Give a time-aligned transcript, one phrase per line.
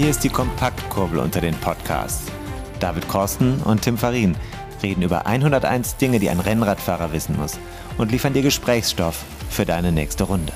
[0.00, 2.32] Hier ist die Kompaktkurbel unter den Podcasts.
[2.78, 4.34] David Korsten und Tim Farin
[4.82, 7.60] reden über 101 Dinge, die ein Rennradfahrer wissen muss
[7.98, 10.54] und liefern dir Gesprächsstoff für deine nächste Runde.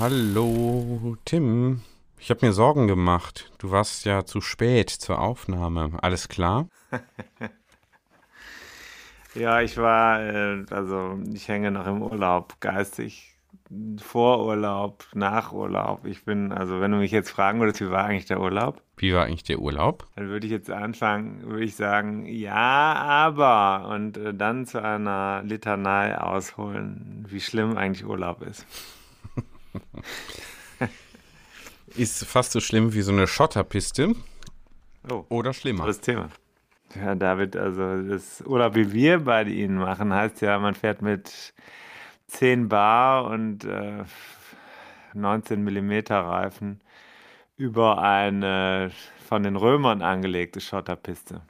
[0.00, 1.82] Hallo, Tim.
[2.18, 3.52] Ich habe mir Sorgen gemacht.
[3.58, 5.92] Du warst ja zu spät zur Aufnahme.
[6.02, 6.66] Alles klar?
[9.36, 13.33] Ja, ich war, äh, also ich hänge noch im Urlaub, geistig.
[13.98, 16.04] Vor Urlaub, nach Urlaub.
[16.04, 18.82] Ich bin, also wenn du mich jetzt fragen würdest, wie war eigentlich der Urlaub?
[18.98, 20.06] Wie war eigentlich der Urlaub?
[20.16, 22.54] Dann würde ich jetzt anfangen, würde ich sagen, ja,
[22.94, 23.88] aber.
[23.88, 28.66] Und äh, dann zu einer Litanei ausholen, wie schlimm eigentlich Urlaub ist.
[31.96, 34.14] Ist fast so schlimm wie so eine Schotterpiste
[35.10, 35.86] Oh, oder schlimmer.
[35.86, 36.28] das Thema.
[36.96, 41.54] Ja, David, also das Urlaub, wie wir beide ihn machen, heißt ja, man fährt mit
[42.34, 44.04] 10 Bar und äh,
[45.14, 46.80] 19 Millimeter Reifen
[47.56, 48.90] über eine
[49.28, 51.42] von den Römern angelegte Schotterpiste.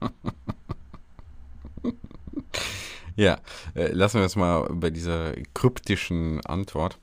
[3.14, 3.38] Ja,
[3.74, 6.98] äh, lassen wir es mal bei dieser kryptischen Antwort.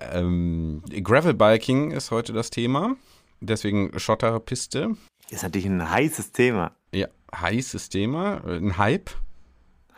[0.00, 2.96] Ähm, Gravelbiking ist heute das Thema.
[3.40, 4.96] Deswegen Schotterpiste.
[5.30, 6.72] Ist natürlich ein heißes Thema.
[6.92, 8.42] Ja, heißes Thema.
[8.48, 9.10] äh, Ein Hype.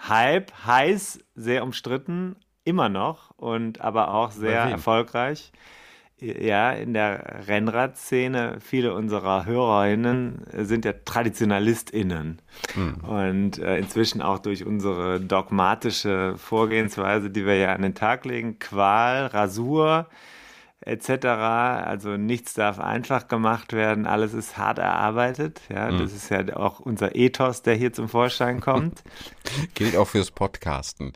[0.09, 5.53] Hype, heiß, sehr umstritten, immer noch und aber auch sehr erfolgreich.
[6.19, 12.43] Ja, in der Rennradszene, viele unserer HörerInnen sind ja TraditionalistInnen.
[13.09, 18.59] Und äh, inzwischen auch durch unsere dogmatische Vorgehensweise, die wir ja an den Tag legen,
[18.59, 20.09] Qual, Rasur
[20.83, 21.27] etc.
[21.27, 25.61] Also nichts darf einfach gemacht werden, alles ist hart erarbeitet.
[25.69, 29.03] Ja, das ist ja auch unser Ethos, der hier zum Vorschein kommt.
[29.75, 31.13] Gilt auch fürs Podcasten.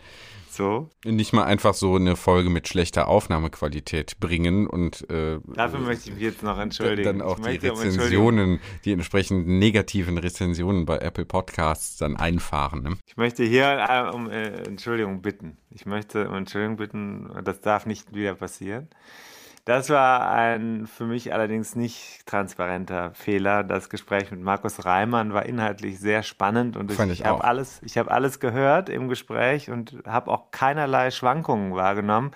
[0.54, 0.88] So.
[1.04, 6.14] Nicht mal einfach so eine Folge mit schlechter Aufnahmequalität bringen und äh, Dafür möchte ich
[6.14, 7.18] mich jetzt noch entschuldigen.
[7.18, 7.66] dann auch ich die.
[7.66, 12.82] Rezensionen, die entsprechenden negativen Rezensionen bei Apple Podcasts dann einfahren.
[12.82, 12.96] Ne?
[13.06, 15.56] Ich möchte hier äh, um äh, Entschuldigung bitten.
[15.70, 18.88] Ich möchte um Entschuldigung bitten, das darf nicht wieder passieren.
[19.64, 23.64] Das war ein für mich allerdings nicht transparenter Fehler.
[23.64, 27.80] Das Gespräch mit Markus Reimann war inhaltlich sehr spannend und Fand ich, ich habe alles,
[27.82, 32.32] ich habe alles gehört im Gespräch und habe auch keinerlei Schwankungen wahrgenommen.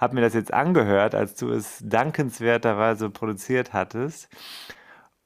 [0.00, 4.28] Habe mir das jetzt angehört, als du es dankenswerterweise produziert hattest.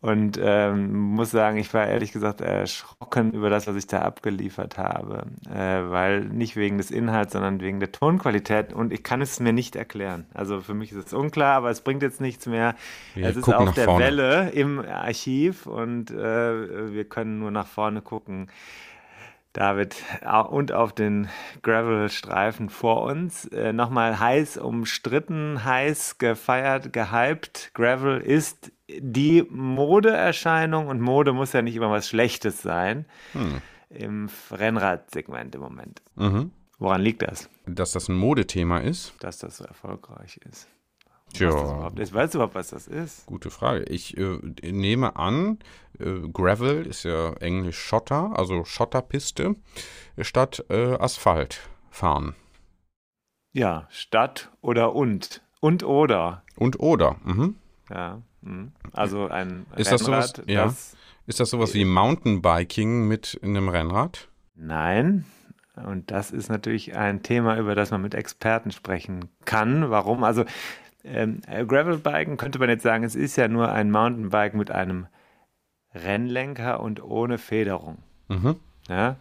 [0.07, 4.79] Und ähm, muss sagen, ich war ehrlich gesagt erschrocken über das, was ich da abgeliefert
[4.79, 5.25] habe.
[5.53, 8.73] Äh, weil nicht wegen des Inhalts, sondern wegen der Tonqualität.
[8.73, 10.27] Und ich kann es mir nicht erklären.
[10.33, 12.77] Also für mich ist es unklar, aber es bringt jetzt nichts mehr.
[13.15, 14.05] Wir es ist auf der vorne.
[14.05, 18.47] Welle im Archiv und äh, wir können nur nach vorne gucken.
[19.55, 19.97] David,
[20.51, 21.29] und auf den
[21.63, 23.47] Gravel-Streifen vor uns.
[23.47, 27.71] Äh, Nochmal heiß umstritten, heiß gefeiert, gehypt.
[27.73, 33.07] Gravel ist die Modeerscheinung und Mode muss ja nicht immer was Schlechtes sein
[33.91, 36.03] im Rennradsegment im Moment.
[36.17, 36.51] Mhm.
[36.79, 39.15] Woran liegt das, Dass das ein Modethema ist?
[39.21, 40.69] dass das so erfolgreich ist?
[41.33, 41.51] Tja?
[41.51, 43.27] Weißt du überhaupt, was das ist?
[43.27, 43.85] gute Frage.
[43.85, 45.59] Ich äh, nehme an,
[45.99, 49.57] äh, Gravel ist ja englisch Schotter, also Schotterpiste,
[50.21, 52.35] statt äh, Asphalt fahren.
[53.53, 55.43] Ja, Stadt oder und.
[55.61, 56.43] Und oder.
[56.57, 57.17] Und oder.
[57.25, 57.57] Mhm.
[57.91, 58.23] Ja.
[58.47, 58.73] Mhm.
[58.93, 60.65] Also ein Ist das sowas- Rennrad, ja.
[60.65, 60.97] das
[61.27, 64.29] Ist das sowas wie Mountainbiking mit einem Rennrad?
[64.55, 65.25] Nein.
[65.75, 69.91] Und das ist natürlich ein Thema, über das man mit Experten sprechen kann.
[69.91, 70.25] Warum?
[70.25, 70.45] Also
[71.05, 75.07] ähm, äh, Gravelbiken könnte man jetzt sagen, es ist ja nur ein Mountainbike mit einem
[75.95, 77.99] Rennlenker und ohne Federung.
[78.29, 78.57] Mhm.
[78.89, 79.17] Ja?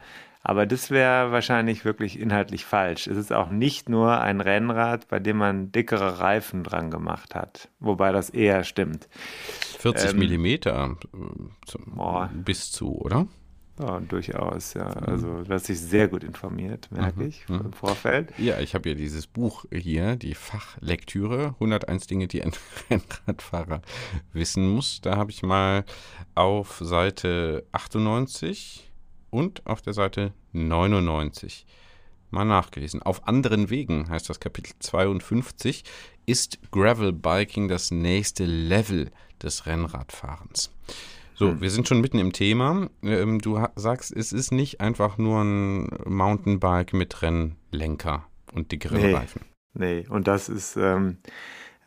[0.47, 3.07] Aber das wäre wahrscheinlich wirklich inhaltlich falsch.
[3.07, 7.69] Es ist auch nicht nur ein Rennrad, bei dem man dickere Reifen dran gemacht hat.
[7.79, 9.09] Wobei das eher stimmt.
[9.79, 11.17] 40 Ähm, Millimeter äh,
[11.65, 12.29] zum, Boah.
[12.31, 13.25] bis zu, oder?
[13.79, 14.85] Ja, durchaus, ja.
[14.85, 18.31] Also du hast dich sehr gut informiert, merke ich, im Vorfeld.
[18.37, 22.51] Ja, ich habe ja dieses Buch hier, die Fachlektüre, 101 Dinge, die ein
[22.91, 23.81] Rennradfahrer
[24.31, 25.01] wissen muss.
[25.01, 25.85] Da habe ich mal
[26.35, 28.91] auf Seite 98
[29.35, 31.65] und auf der Seite 99
[32.31, 33.01] mal nachgelesen.
[33.01, 35.83] Auf anderen Wegen heißt das Kapitel 52,
[36.25, 39.11] ist Gravelbiking das nächste Level
[39.43, 40.71] des Rennradfahrens.
[41.35, 41.61] So, hm.
[41.61, 42.89] wir sind schon mitten im Thema.
[43.03, 49.13] Ähm, du sagst, es ist nicht einfach nur ein Mountainbike mit Rennlenker und dickeren nee,
[49.13, 49.41] Reifen.
[49.73, 51.17] Nee, und das ist, ähm,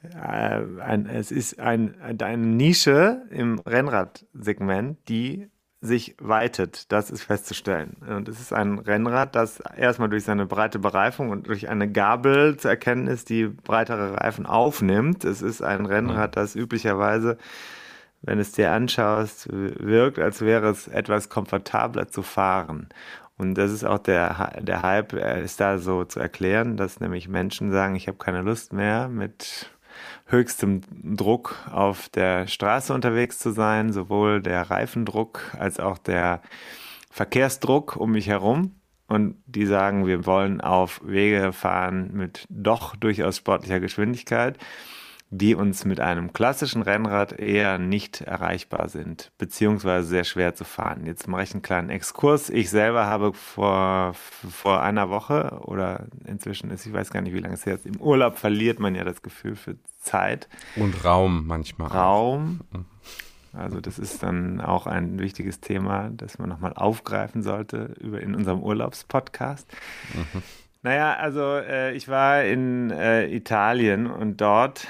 [0.02, 5.48] äh, ein, es ist ein, eine Nische im Rennradsegment, die
[5.80, 7.96] sich weitet, das ist festzustellen.
[8.08, 12.56] Und es ist ein Rennrad, das erstmal durch seine breite Bereifung und durch eine Gabel
[12.56, 15.24] zu erkennen ist, die breitere Reifen aufnimmt.
[15.24, 17.38] Es ist ein Rennrad, das üblicherweise,
[18.22, 22.88] wenn es dir anschaust, wirkt, als wäre es etwas komfortabler zu fahren.
[23.36, 27.70] Und das ist auch der, der Hype, ist da so zu erklären, dass nämlich Menschen
[27.70, 29.70] sagen, ich habe keine Lust mehr mit
[30.28, 30.82] höchstem
[31.16, 36.42] Druck auf der Straße unterwegs zu sein, sowohl der Reifendruck als auch der
[37.10, 38.74] Verkehrsdruck um mich herum.
[39.08, 44.58] Und die sagen, wir wollen auf Wege fahren mit doch durchaus sportlicher Geschwindigkeit
[45.30, 51.04] die uns mit einem klassischen Rennrad eher nicht erreichbar sind, beziehungsweise sehr schwer zu fahren.
[51.04, 52.48] Jetzt mache ich einen kleinen Exkurs.
[52.48, 57.40] Ich selber habe vor, vor einer Woche oder inzwischen ist, ich weiß gar nicht, wie
[57.40, 59.76] lange es her ist, im Urlaub verliert man ja das Gefühl für
[60.08, 60.48] Zeit.
[60.76, 61.88] Und Raum manchmal.
[61.88, 62.60] Raum.
[63.52, 68.34] Also das ist dann auch ein wichtiges Thema, das man nochmal aufgreifen sollte über in
[68.34, 69.66] unserem Urlaubspodcast.
[70.14, 70.42] Mhm.
[70.82, 74.86] Naja, also äh, ich war in äh, Italien und dort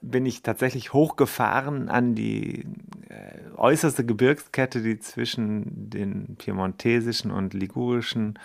[0.00, 2.66] bin ich tatsächlich hochgefahren an die
[3.08, 8.38] äh, äußerste Gebirgskette, die zwischen den piemontesischen und ligurischen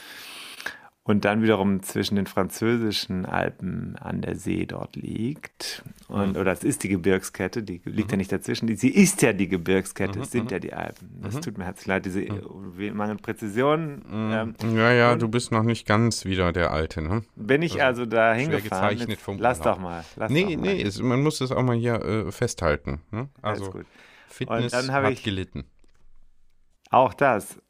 [1.07, 5.84] und dann wiederum zwischen den französischen Alpen an der See dort liegt.
[6.07, 6.42] Und, mhm.
[6.42, 8.13] Oder es ist die Gebirgskette, die liegt mhm.
[8.13, 8.66] ja nicht dazwischen.
[8.66, 10.24] Die, sie ist ja die Gebirgskette, mhm.
[10.24, 10.50] es sind mhm.
[10.50, 11.22] ja die Alpen.
[11.22, 11.42] Das mhm.
[11.42, 12.98] tut mir herzlich leid, diese mhm.
[12.98, 14.04] Mangel Präzision.
[14.12, 17.24] Ähm, ja, ja, du bist noch nicht ganz wieder der Alte, ne?
[17.36, 18.90] Bin ich also, also da hingefahren?
[18.90, 20.04] Gezeichnet vom lass doch mal.
[20.16, 23.02] Lass nee, doch nee, es, man muss das auch mal hier äh, festhalten.
[23.12, 23.30] Ne?
[23.44, 23.80] Also
[24.28, 25.66] Fitness hat ich gelitten.
[26.90, 27.62] Auch das,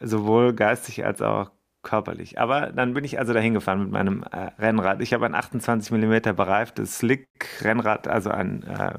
[0.00, 1.53] sowohl geistig als auch
[1.84, 2.40] körperlich.
[2.40, 5.00] Aber dann bin ich also dahin gefahren mit meinem äh, Rennrad.
[5.00, 8.94] Ich habe ein 28 mm bereiftes Slick-Rennrad, also ein, äh,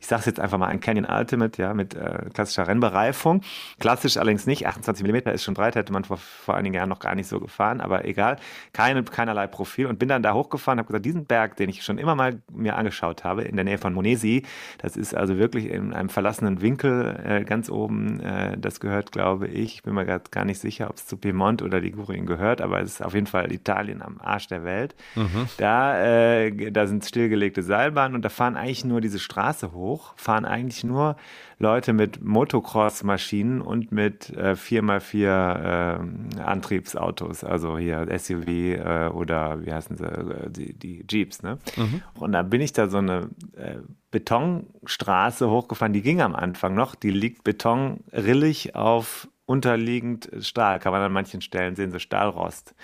[0.00, 3.42] ich sage es jetzt einfach mal, ein Canyon Ultimate, ja, mit äh, klassischer Rennbereifung.
[3.80, 7.00] Klassisch allerdings nicht, 28 mm ist schon breit, hätte man vor, vor einigen Jahren noch
[7.00, 8.36] gar nicht so gefahren, aber egal,
[8.72, 11.98] keine, keinerlei Profil und bin dann da hochgefahren, habe gesagt, diesen Berg, den ich schon
[11.98, 14.44] immer mal mir angeschaut habe, in der Nähe von Monesi,
[14.78, 19.48] das ist also wirklich in einem verlassenen Winkel äh, ganz oben, äh, das gehört, glaube
[19.48, 22.94] ich, bin mir gar nicht sicher, ob es zu Piemont oder Ligurien gehört, aber es
[22.94, 24.94] ist auf jeden Fall Italien am Arsch der Welt.
[25.14, 25.48] Mhm.
[25.58, 30.44] Da, äh, da sind stillgelegte Seilbahnen und da fahren eigentlich nur diese Straße hoch, fahren
[30.44, 31.16] eigentlich nur
[31.58, 39.72] Leute mit Motocross-Maschinen und mit äh, 4x4 äh, Antriebsautos, also hier SUV äh, oder wie
[39.72, 41.42] heißen sie, äh, die, die Jeeps.
[41.42, 41.58] Ne?
[41.76, 42.02] Mhm.
[42.14, 43.76] Und da bin ich da so eine äh,
[44.10, 51.02] Betonstraße hochgefahren, die ging am Anfang noch, die liegt betonrillig auf unterliegend Stahl, kann man
[51.02, 52.74] an manchen Stellen sehen, so Stahlrost.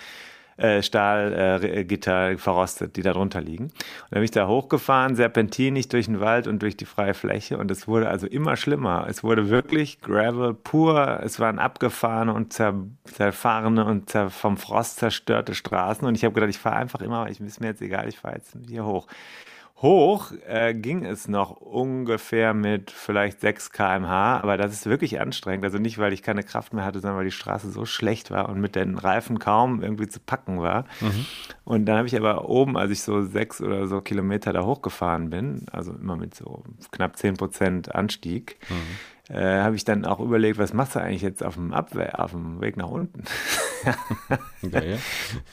[0.55, 3.65] Äh, Stahlgitter äh, verrostet, die da drunter liegen.
[3.65, 3.73] Und
[4.11, 7.71] dann bin ich da hochgefahren, serpentinig durch den Wald und durch die freie Fläche und
[7.71, 9.07] es wurde also immer schlimmer.
[9.09, 11.21] Es wurde wirklich Gravel pur.
[11.23, 16.59] Es waren abgefahrene und zerfahrene und vom Frost zerstörte Straßen und ich habe gedacht, ich
[16.59, 19.07] fahre einfach immer, ich ist mir jetzt egal, ich fahre jetzt hier hoch.
[19.83, 25.65] Hoch äh, ging es noch ungefähr mit vielleicht 6 km/h, aber das ist wirklich anstrengend.
[25.65, 28.47] Also nicht, weil ich keine Kraft mehr hatte, sondern weil die Straße so schlecht war
[28.47, 30.85] und mit den Reifen kaum irgendwie zu packen war.
[31.01, 31.25] Mhm.
[31.65, 35.29] Und dann habe ich aber oben, als ich so sechs oder so Kilometer da hochgefahren
[35.29, 40.19] bin, also immer mit so knapp 10 Prozent Anstieg, mhm äh, habe ich dann auch
[40.19, 43.23] überlegt, was machst du eigentlich jetzt auf dem Abwehr, auf dem Weg nach unten?
[44.61, 44.97] ja, ja.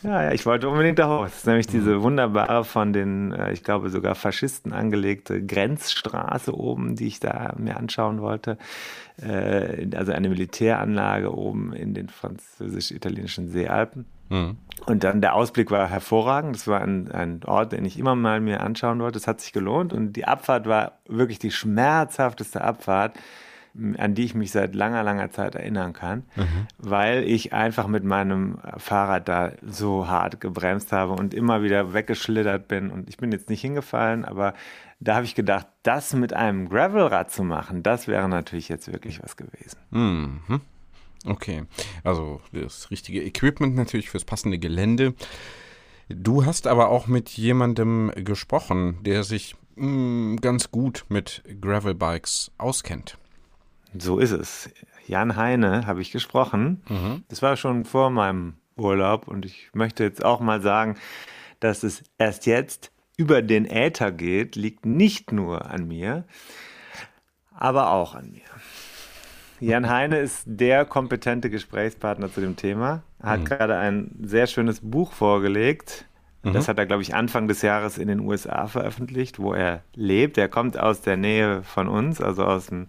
[0.02, 1.24] ja, ich wollte unbedingt da hoch.
[1.24, 1.72] Das ist nämlich mhm.
[1.72, 7.54] diese wunderbare von den, äh, ich glaube sogar Faschisten angelegte Grenzstraße oben, die ich da
[7.58, 8.58] mir anschauen wollte.
[9.22, 14.06] Äh, also eine Militäranlage oben in den französisch-italienischen Seealpen.
[14.30, 14.56] Mhm.
[14.86, 16.56] Und dann der Ausblick war hervorragend.
[16.56, 19.20] Das war ein, ein Ort, den ich immer mal mir anschauen wollte.
[19.20, 19.92] Das hat sich gelohnt.
[19.92, 23.14] Und die Abfahrt war wirklich die schmerzhafteste Abfahrt
[23.96, 26.66] an die ich mich seit langer, langer Zeit erinnern kann, mhm.
[26.78, 32.68] weil ich einfach mit meinem Fahrrad da so hart gebremst habe und immer wieder weggeschlittert
[32.68, 32.90] bin.
[32.90, 34.54] Und ich bin jetzt nicht hingefallen, aber
[34.98, 39.22] da habe ich gedacht, das mit einem Gravelrad zu machen, das wäre natürlich jetzt wirklich
[39.22, 39.78] was gewesen.
[39.90, 40.60] Mhm.
[41.26, 41.64] Okay,
[42.02, 45.14] also das richtige Equipment natürlich fürs passende Gelände.
[46.08, 52.52] Du hast aber auch mit jemandem gesprochen, der sich mh, mm, ganz gut mit Gravelbikes
[52.58, 53.16] auskennt.
[53.98, 54.70] So ist es.
[55.06, 56.82] Jan Heine habe ich gesprochen.
[56.88, 57.24] Mhm.
[57.28, 60.96] Das war schon vor meinem Urlaub und ich möchte jetzt auch mal sagen,
[61.58, 66.24] dass es erst jetzt über den Äther geht, liegt nicht nur an mir,
[67.54, 68.40] aber auch an mir.
[69.60, 73.02] Jan Heine ist der kompetente Gesprächspartner zu dem Thema.
[73.22, 73.44] Er hat mhm.
[73.44, 76.06] gerade ein sehr schönes Buch vorgelegt.
[76.42, 76.54] Mhm.
[76.54, 80.38] Das hat er, glaube ich, Anfang des Jahres in den USA veröffentlicht, wo er lebt.
[80.38, 82.86] Er kommt aus der Nähe von uns, also aus dem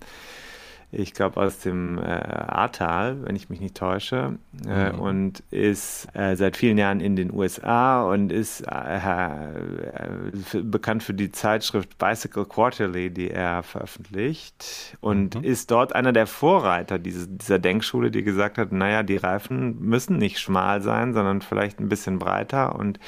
[0.91, 5.00] ich glaube aus dem äh, Ahrtal, wenn ich mich nicht täusche, äh, mhm.
[5.00, 11.13] und ist äh, seit vielen Jahren in den USA und ist äh, äh, bekannt für
[11.13, 15.43] die Zeitschrift Bicycle Quarterly, die er veröffentlicht und mhm.
[15.43, 20.17] ist dort einer der Vorreiter dieses, dieser Denkschule, die gesagt hat, naja, die Reifen müssen
[20.17, 23.00] nicht schmal sein, sondern vielleicht ein bisschen breiter und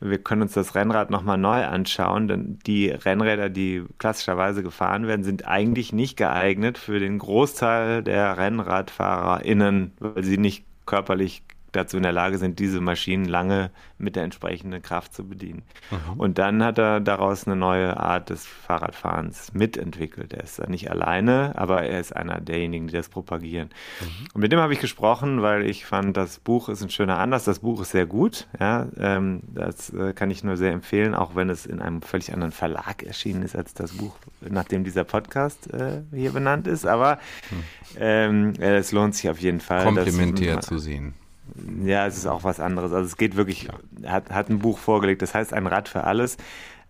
[0.00, 5.24] wir können uns das Rennrad nochmal neu anschauen, denn die Rennräder, die klassischerweise gefahren werden,
[5.24, 12.02] sind eigentlich nicht geeignet für den Großteil der RennradfahrerInnen, weil sie nicht körperlich dazu in
[12.02, 15.62] der Lage sind, diese Maschinen lange mit der entsprechenden Kraft zu bedienen.
[15.90, 16.18] Mhm.
[16.18, 20.32] Und dann hat er daraus eine neue Art des Fahrradfahrens mitentwickelt.
[20.32, 23.68] Er ist nicht alleine, aber er ist einer derjenigen, die das propagieren.
[24.00, 24.26] Mhm.
[24.34, 27.44] Und mit dem habe ich gesprochen, weil ich fand, das Buch ist ein schöner Anlass.
[27.44, 28.48] Das Buch ist sehr gut.
[28.58, 32.32] Ja, ähm, das äh, kann ich nur sehr empfehlen, auch wenn es in einem völlig
[32.32, 36.86] anderen Verlag erschienen ist als das Buch, nachdem dieser Podcast äh, hier benannt ist.
[36.86, 37.18] Aber
[37.50, 37.62] mhm.
[37.98, 39.84] ähm, es lohnt sich auf jeden Fall.
[39.84, 41.14] Komplementär zu sehen.
[41.84, 42.92] Ja, es ist auch was anderes.
[42.92, 43.68] Also es geht wirklich,
[44.06, 46.36] hat, hat ein Buch vorgelegt, das heißt ein Rad für alles.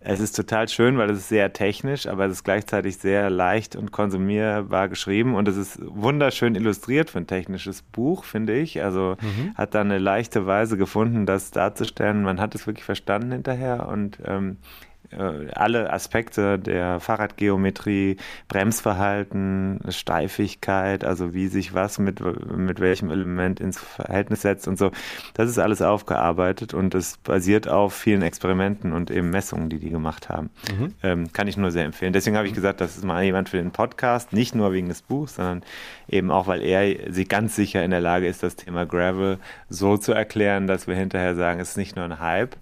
[0.03, 3.75] Es ist total schön, weil es ist sehr technisch, aber es ist gleichzeitig sehr leicht
[3.75, 8.83] und konsumierbar geschrieben und es ist wunderschön illustriert für ein technisches Buch, finde ich.
[8.83, 9.53] Also mhm.
[9.53, 12.23] hat da eine leichte Weise gefunden, das darzustellen.
[12.23, 21.03] Man hat es wirklich verstanden hinterher und ähm, äh, alle Aspekte der Fahrradgeometrie, Bremsverhalten, Steifigkeit,
[21.03, 22.19] also wie sich was mit,
[22.55, 24.91] mit welchem Element ins Verhältnis setzt und so.
[25.33, 29.89] Das ist alles aufgearbeitet und es basiert auf vielen Experimenten und eben Messungen, die die
[29.89, 30.49] gemacht haben.
[30.77, 30.93] Mhm.
[31.03, 32.13] Ähm, kann ich nur sehr empfehlen.
[32.13, 35.01] Deswegen habe ich gesagt, das ist mal jemand für den Podcast, nicht nur wegen des
[35.01, 35.63] Buchs, sondern
[36.07, 39.39] eben auch, weil er sie ganz sicher in der Lage ist, das Thema Gravel
[39.69, 42.55] so zu erklären, dass wir hinterher sagen, es ist nicht nur ein Hype,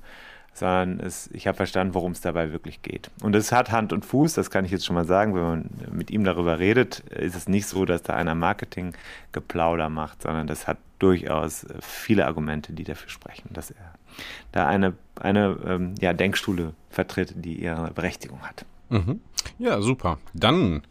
[0.59, 3.09] sondern es, ich habe verstanden, worum es dabei wirklich geht.
[3.23, 5.69] Und es hat Hand und Fuß, das kann ich jetzt schon mal sagen, wenn man
[5.91, 10.67] mit ihm darüber redet, ist es nicht so, dass da einer Marketinggeplauder macht, sondern das
[10.67, 13.93] hat durchaus viele Argumente, die dafür sprechen, dass er
[14.51, 18.65] da eine, eine ähm, ja, Denkstule vertritt, die ihre Berechtigung hat.
[18.89, 19.21] Mhm.
[19.57, 20.17] Ja, super.
[20.33, 20.81] Dann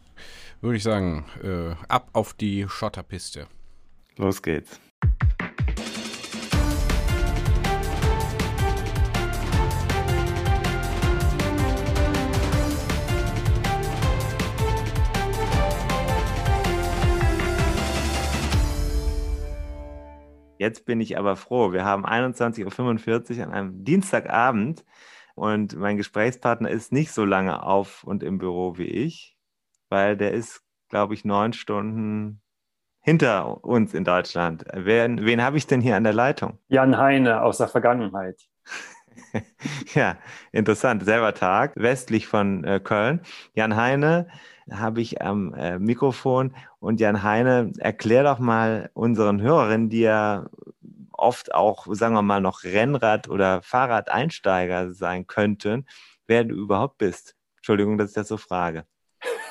[0.61, 3.47] würde ich sagen, äh, ab auf die Schotterpiste.
[4.17, 4.79] Los geht's.
[20.59, 21.71] Jetzt bin ich aber froh.
[21.71, 24.83] Wir haben 21.45 Uhr an einem Dienstagabend
[25.33, 29.37] und mein Gesprächspartner ist nicht so lange auf und im Büro wie ich,
[29.87, 32.41] weil der ist, glaube ich, neun Stunden
[32.99, 34.65] hinter uns in Deutschland.
[34.73, 36.59] Wen, wen habe ich denn hier an der Leitung?
[36.67, 38.41] Jan Heine aus der Vergangenheit.
[39.93, 40.17] ja,
[40.51, 41.05] interessant.
[41.05, 43.21] Selber Tag, westlich von äh, Köln.
[43.53, 44.27] Jan Heine
[44.77, 46.55] habe ich am äh, Mikrofon.
[46.79, 50.47] Und Jan Heine, erklär doch mal unseren Hörerinnen, die ja
[51.11, 55.85] oft auch, sagen wir mal, noch Rennrad- oder Fahrradeinsteiger sein könnten,
[56.27, 57.35] wer du überhaupt bist.
[57.57, 58.85] Entschuldigung, dass ich das so frage.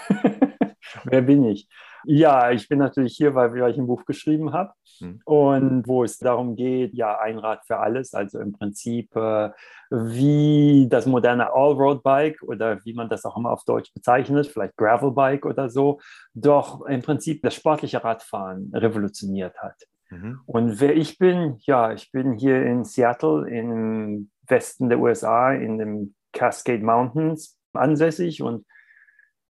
[1.05, 1.69] wer bin ich?
[2.05, 5.21] Ja, ich bin natürlich hier, weil, weil ich ein Buch geschrieben habe hm.
[5.25, 9.51] und wo es darum geht, ja, ein Rad für alles, also im Prinzip äh,
[9.91, 15.47] wie das moderne Allroad-Bike oder wie man das auch immer auf Deutsch bezeichnet, vielleicht Gravel-Bike
[15.47, 16.01] oder so,
[16.35, 19.77] doch im Prinzip das sportliche Radfahren revolutioniert hat.
[20.11, 20.41] Mhm.
[20.47, 25.79] Und wer ich bin, ja, ich bin hier in Seattle im Westen der USA in
[25.79, 28.67] den Cascade Mountains ansässig und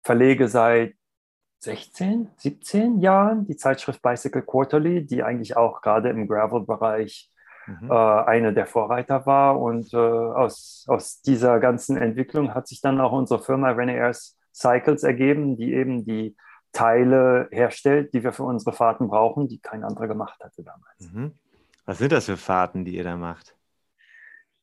[0.03, 0.95] verlege seit
[1.59, 7.29] 16, 17 Jahren die Zeitschrift Bicycle Quarterly, die eigentlich auch gerade im Gravel-Bereich
[7.67, 7.91] mhm.
[7.91, 9.59] äh, eine der Vorreiter war.
[9.59, 15.03] Und äh, aus, aus dieser ganzen Entwicklung hat sich dann auch unsere Firma Renaissance Cycles
[15.03, 16.35] ergeben, die eben die
[16.71, 21.13] Teile herstellt, die wir für unsere Fahrten brauchen, die kein anderer gemacht hatte damals.
[21.13, 21.33] Mhm.
[21.85, 23.55] Was sind das für Fahrten, die ihr da macht?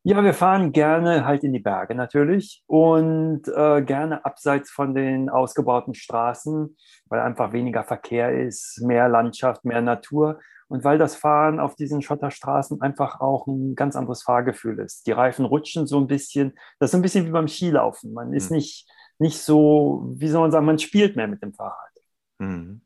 [0.09, 5.29] Ja, wir fahren gerne halt in die Berge natürlich und äh, gerne abseits von den
[5.29, 11.59] ausgebauten Straßen, weil einfach weniger Verkehr ist, mehr Landschaft, mehr Natur und weil das Fahren
[11.59, 15.09] auf diesen Schotterstraßen einfach auch ein ganz anderes Fahrgefühl ist.
[15.09, 18.13] Die Reifen rutschen so ein bisschen, das ist ein bisschen wie beim Skilaufen.
[18.13, 18.59] Man ist mhm.
[18.59, 21.91] nicht, nicht so, wie soll man sagen, man spielt mehr mit dem Fahrrad.
[22.39, 22.83] Mhm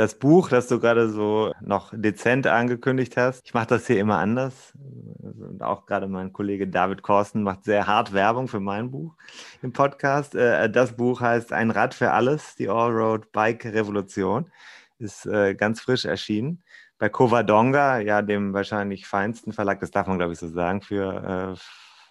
[0.00, 3.42] das Buch, das du gerade so noch dezent angekündigt hast.
[3.44, 4.72] Ich mache das hier immer anders.
[5.20, 9.14] Und auch gerade mein Kollege David Korsten macht sehr hart Werbung für mein Buch
[9.60, 10.34] im Podcast.
[10.34, 14.50] Äh, das Buch heißt Ein Rad für alles, die Allroad Bike Revolution.
[14.98, 16.62] Ist äh, ganz frisch erschienen.
[16.98, 21.56] Bei Covadonga, ja, dem wahrscheinlich feinsten Verlag, das darf man glaube ich so sagen, für
[21.56, 21.60] äh,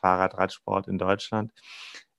[0.01, 1.51] Fahrradradsport in Deutschland.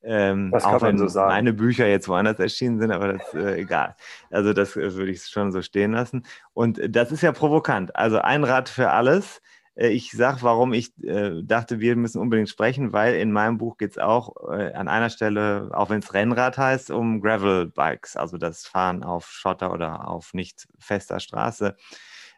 [0.02, 1.28] Ähm, das kann auch wenn so sagen.
[1.28, 3.96] meine Bücher jetzt woanders erschienen sind, aber das äh, egal.
[4.30, 6.24] Also das äh, würde ich schon so stehen lassen.
[6.54, 7.94] Und äh, das ist ja provokant.
[7.96, 9.42] Also ein Rad für alles.
[9.74, 13.76] Äh, ich sage, warum ich äh, dachte, wir müssen unbedingt sprechen, weil in meinem Buch
[13.76, 18.38] geht es auch äh, an einer Stelle, auch wenn es Rennrad heißt, um Gravel-Bikes, also
[18.38, 21.76] das Fahren auf Schotter oder auf nicht fester Straße.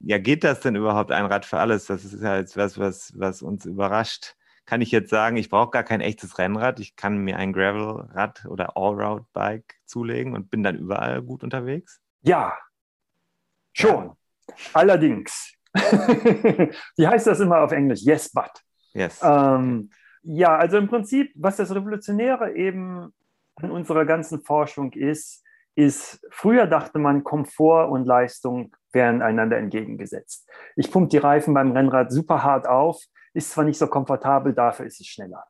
[0.00, 1.86] Ja, geht das denn überhaupt ein Rad für alles?
[1.86, 5.70] Das ist ja jetzt was, was, was uns überrascht kann ich jetzt sagen, ich brauche
[5.70, 6.80] gar kein echtes Rennrad.
[6.80, 12.00] Ich kann mir ein Gravelrad oder Allroad-Bike zulegen und bin dann überall gut unterwegs?
[12.22, 12.56] Ja,
[13.72, 14.04] schon.
[14.48, 14.54] Ja.
[14.72, 15.54] Allerdings.
[15.74, 18.02] Wie heißt das immer auf Englisch?
[18.02, 18.50] Yes, but.
[18.92, 19.20] Yes.
[19.22, 19.90] Ähm,
[20.22, 23.12] ja, also im Prinzip, was das Revolutionäre eben
[23.56, 25.42] an unserer ganzen Forschung ist,
[25.74, 30.48] ist, früher dachte man, Komfort und Leistung wären einander entgegengesetzt.
[30.76, 33.02] Ich pumpe die Reifen beim Rennrad super hart auf,
[33.34, 35.44] ist zwar nicht so komfortabel, dafür ist es schneller.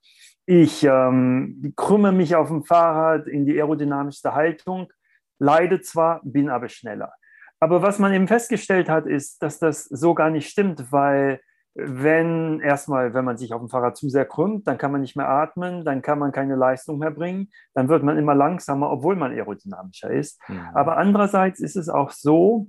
[0.46, 4.92] Ich ähm, krümme mich auf dem Fahrrad in die aerodynamischste Haltung,
[5.38, 7.12] leide zwar, bin aber schneller.
[7.61, 11.40] Aber was man eben festgestellt hat, ist, dass das so gar nicht stimmt, weil
[11.75, 15.16] wenn erstmal, wenn man sich auf dem Fahrrad zu sehr krümmt, dann kann man nicht
[15.16, 19.16] mehr atmen, dann kann man keine Leistung mehr bringen, dann wird man immer langsamer, obwohl
[19.16, 20.40] man aerodynamischer ist.
[20.49, 20.61] Mhm.
[20.75, 22.66] Aber andererseits ist es auch so,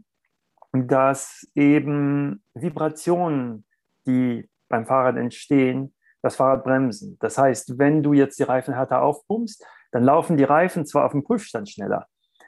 [0.74, 3.66] dass eben Vibrationen,
[4.08, 7.18] die beim Fahrrad entstehen, das Fahrrad bremsen.
[7.20, 11.12] Das heißt, wenn du jetzt die Reifen härter aufpumpst, dann laufen die Reifen zwar auf
[11.12, 12.08] dem Prüfstand schneller,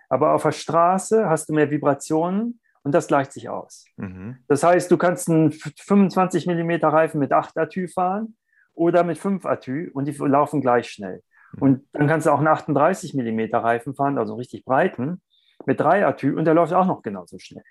[0.09, 3.85] aber auf der Straße hast du mehr Vibrationen und das gleicht sich aus.
[3.97, 4.37] Mhm.
[4.47, 8.35] Das heißt, du kannst einen 25 mm Reifen mit 8 Atü fahren
[8.73, 11.21] oder mit 5 Atü und die laufen gleich schnell.
[11.53, 11.61] Mhm.
[11.61, 15.21] Und dann kannst du auch einen 38 mm Reifen fahren, also einen richtig breiten,
[15.65, 17.63] mit 3 Atü und der läuft auch noch genauso schnell,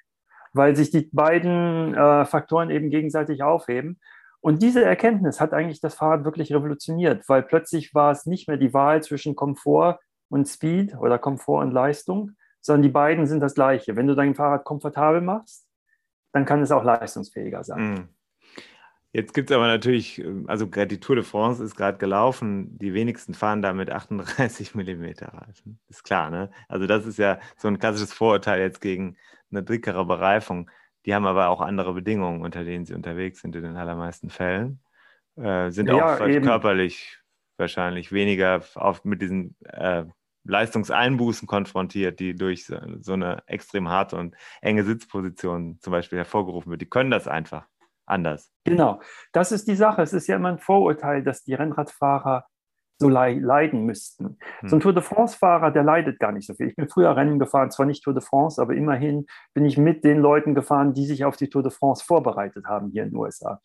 [0.55, 4.01] weil sich die beiden äh, Faktoren eben gegenseitig aufheben.
[4.41, 8.57] Und diese Erkenntnis hat eigentlich das Fahrrad wirklich revolutioniert, weil plötzlich war es nicht mehr
[8.57, 13.55] die Wahl zwischen Komfort und Speed oder Komfort und Leistung, sondern die beiden sind das
[13.55, 13.97] gleiche.
[13.97, 15.67] Wenn du dein Fahrrad komfortabel machst,
[16.33, 17.91] dann kann es auch leistungsfähiger sein.
[17.91, 18.09] Mhm.
[19.15, 22.95] Jetzt gibt es aber natürlich, also gerade die Tour de France ist gerade gelaufen, die
[22.95, 25.79] wenigsten fahren da mit 38 mm Reifen.
[25.89, 26.51] Ist klar, ne?
[26.69, 29.17] Also das ist ja so ein klassisches Vorurteil jetzt gegen
[29.55, 30.71] eine dickere Bereifung.
[31.07, 34.81] Die haben aber auch andere Bedingungen, unter denen sie unterwegs sind in den allermeisten Fällen.
[35.37, 36.45] Äh, sind ja, auch eben.
[36.45, 37.19] körperlich
[37.57, 40.05] wahrscheinlich weniger auf, mit diesen äh,
[40.45, 46.71] Leistungseinbußen konfrontiert, die durch so, so, eine extrem harte und enge Sitzposition zum Beispiel hervorgerufen
[46.71, 46.83] wird.
[46.83, 47.67] Die können das einfach
[48.07, 48.53] anders.
[48.65, 49.01] Genau,
[49.33, 50.03] das ist die Sache.
[50.03, 52.47] Es ist ja immer ein Vorurteil, dass die Rennradfahrer
[53.05, 54.39] so leiden müssten.
[54.61, 54.69] Hm.
[54.69, 56.69] So ein Tour de France-Fahrer, der leidet gar nicht so viel.
[56.69, 60.05] Ich bin früher Rennen gefahren, zwar nicht Tour de France, aber immerhin bin ich mit
[60.05, 63.19] den Leuten gefahren, die sich auf die Tour de France vorbereitet haben hier in den
[63.19, 63.61] USA.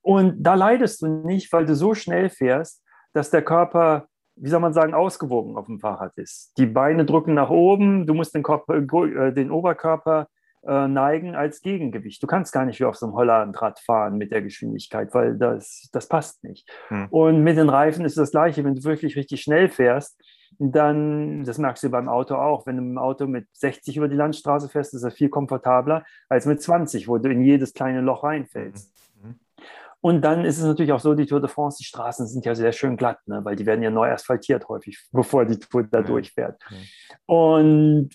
[0.00, 4.60] Und da leidest du nicht, weil du so schnell fährst, dass der Körper, wie soll
[4.60, 6.52] man sagen, ausgewogen auf dem Fahrrad ist.
[6.56, 10.28] Die Beine drücken nach oben, du musst den, Körper, äh, den Oberkörper
[10.66, 12.22] äh, neigen als Gegengewicht.
[12.22, 15.88] Du kannst gar nicht wie auf so einem Hollandrad fahren mit der Geschwindigkeit, weil das,
[15.92, 16.68] das passt nicht.
[16.88, 17.06] Hm.
[17.10, 18.64] Und mit den Reifen ist das gleiche.
[18.64, 20.20] Wenn du wirklich richtig schnell fährst,
[20.58, 24.16] dann, das merkst du beim Auto auch, wenn du im Auto mit 60 über die
[24.16, 28.24] Landstraße fährst, ist das viel komfortabler als mit 20, wo du in jedes kleine Loch
[28.24, 28.92] reinfällst.
[29.22, 29.34] Mhm.
[30.00, 32.54] Und dann ist es natürlich auch so, die Tour de France, die Straßen sind ja
[32.54, 33.44] sehr schön glatt, ne?
[33.44, 36.60] weil die werden ja neu asphaltiert häufig, bevor die Tour da durchfährt.
[36.70, 37.34] Mhm.
[37.34, 38.10] Und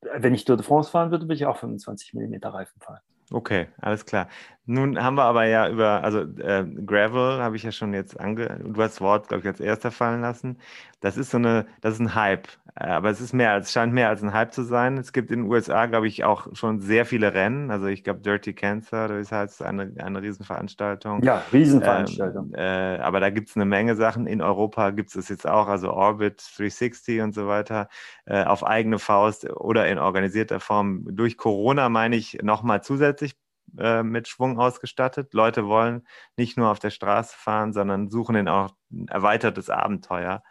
[0.00, 3.00] wenn ich Tour de France fahren würde, würde ich auch 25 mm Reifen fahren.
[3.30, 4.28] Okay, alles klar.
[4.64, 8.60] Nun haben wir aber ja über, also äh, Gravel habe ich ja schon jetzt ange,
[8.62, 10.58] du hast das Wort, glaube ich, als erster fallen lassen.
[11.00, 12.46] Das ist so eine, das ist ein Hype.
[12.76, 14.98] Äh, aber es ist mehr als, scheint mehr als ein Hype zu sein.
[14.98, 17.72] Es gibt in den USA, glaube ich, auch schon sehr viele Rennen.
[17.72, 21.24] Also ich glaube, Dirty Cancer, das heißt eine, eine Riesenveranstaltung.
[21.24, 22.52] Ja, Riesenveranstaltung.
[22.54, 24.28] Ähm, äh, aber da gibt es eine Menge Sachen.
[24.28, 27.88] In Europa gibt es jetzt auch, also Orbit 360 und so weiter,
[28.26, 31.04] äh, auf eigene Faust oder in organisierter Form.
[31.10, 33.34] Durch Corona meine ich nochmal zusätzlich
[33.78, 35.34] äh, mit Schwung ausgestattet.
[35.34, 36.06] Leute wollen
[36.36, 40.42] nicht nur auf der Straße fahren, sondern suchen in auch ein erweitertes Abenteuer.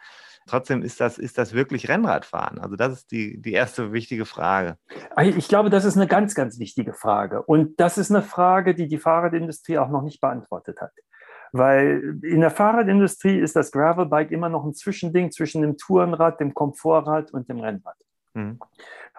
[0.46, 2.58] Trotzdem ist das, ist das wirklich Rennradfahren?
[2.58, 4.76] Also das ist die, die erste wichtige Frage.
[5.20, 7.42] Ich glaube, das ist eine ganz, ganz wichtige Frage.
[7.42, 10.92] Und das ist eine Frage, die die Fahrradindustrie auch noch nicht beantwortet hat.
[11.52, 16.54] Weil in der Fahrradindustrie ist das Gravelbike immer noch ein Zwischending zwischen dem Tourenrad, dem
[16.54, 17.96] Komfortrad und dem Rennrad.
[18.34, 18.58] Mhm.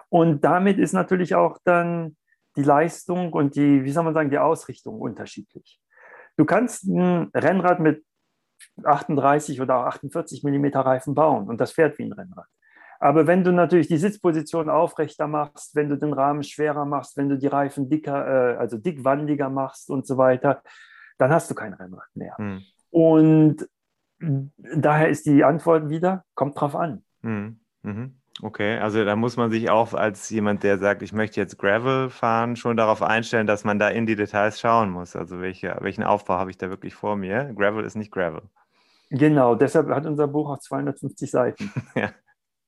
[0.08, 2.16] Und damit ist natürlich auch dann
[2.56, 5.80] die Leistung und die, wie soll man sagen, die Ausrichtung unterschiedlich.
[6.36, 8.04] Du kannst ein Rennrad mit
[8.82, 12.46] 38 oder 48 Millimeter Reifen bauen und das fährt wie ein Rennrad.
[13.00, 17.28] Aber wenn du natürlich die Sitzposition aufrechter machst, wenn du den Rahmen schwerer machst, wenn
[17.28, 20.62] du die Reifen dicker, äh, also dickwandiger machst und so weiter,
[21.18, 22.36] dann hast du kein Rennrad mehr.
[22.38, 22.62] Hm.
[22.90, 23.68] Und
[24.18, 27.04] daher ist die Antwort wieder, kommt drauf an.
[27.22, 27.60] Hm.
[27.82, 28.20] Mhm.
[28.44, 32.10] Okay, also da muss man sich auch als jemand, der sagt, ich möchte jetzt Gravel
[32.10, 35.16] fahren, schon darauf einstellen, dass man da in die Details schauen muss.
[35.16, 37.54] Also welche, welchen Aufbau habe ich da wirklich vor mir?
[37.56, 38.42] Gravel ist nicht Gravel.
[39.08, 41.72] Genau, deshalb hat unser Buch auch 250 Seiten.
[41.94, 42.10] ja,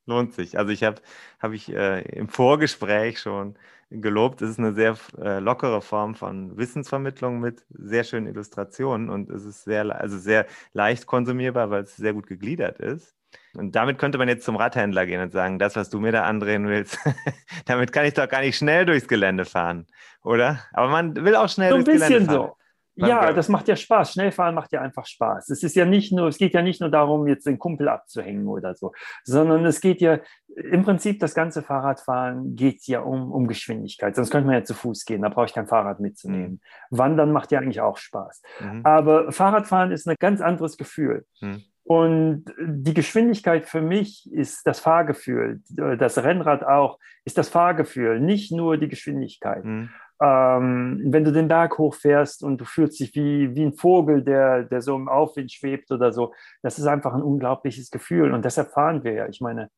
[0.07, 0.57] lohnt sich.
[0.57, 1.03] Also ich habe
[1.41, 3.59] hab ich äh, im Vorgespräch schon
[3.91, 4.43] gelobt.
[4.43, 9.45] Es ist eine sehr äh, lockere Form von Wissensvermittlung mit sehr schönen Illustrationen und es
[9.45, 13.15] ist sehr, also sehr leicht konsumierbar, weil es sehr gut gegliedert ist.
[13.55, 16.25] Und damit könnte man jetzt zum Radhändler gehen und sagen, das, was du mir da
[16.25, 16.99] andrehen willst,
[17.67, 19.87] damit kann ich doch gar nicht schnell durchs Gelände fahren,
[20.23, 20.61] oder?
[20.73, 22.49] Aber man will auch schnell so durchs Gelände fahren.
[22.49, 22.57] So.
[22.97, 24.13] Ja, das macht ja Spaß.
[24.13, 25.51] Schnellfahren macht ja einfach Spaß.
[25.51, 28.47] Es ist ja nicht nur, es geht ja nicht nur darum, jetzt den Kumpel abzuhängen
[28.47, 28.93] oder so,
[29.25, 30.19] sondern es geht ja
[30.57, 34.17] im Prinzip das ganze Fahrradfahren geht ja um, um Geschwindigkeit.
[34.17, 36.61] Sonst könnte man ja zu Fuß gehen, da brauche ich kein Fahrrad mitzunehmen.
[36.91, 36.99] Mhm.
[36.99, 38.43] Wandern macht ja eigentlich auch Spaß.
[38.61, 38.81] Mhm.
[38.85, 41.27] Aber Fahrradfahren ist ein ganz anderes Gefühl.
[41.41, 41.65] Mhm.
[41.85, 45.61] Und die Geschwindigkeit für mich ist das Fahrgefühl.
[45.69, 49.65] Das Rennrad auch ist das Fahrgefühl, nicht nur die Geschwindigkeit.
[49.65, 49.91] Mhm.
[50.21, 54.65] Ähm, wenn du den Berg hochfährst und du fühlst dich wie, wie ein Vogel, der,
[54.65, 58.33] der so im Aufwind schwebt oder so, das ist einfach ein unglaubliches Gefühl.
[58.33, 59.29] Und deshalb fahren wir ja.
[59.29, 59.71] Ich meine,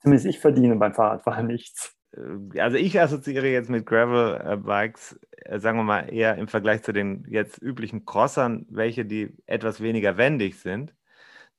[0.00, 1.94] zumindest ich verdiene beim Fahrradfahren nichts.
[2.16, 6.92] Äh, also ich assoziiere jetzt mit Gravel-Bikes, äh, sagen wir mal, eher im Vergleich zu
[6.92, 10.94] den jetzt üblichen Crossern, welche die etwas weniger wendig sind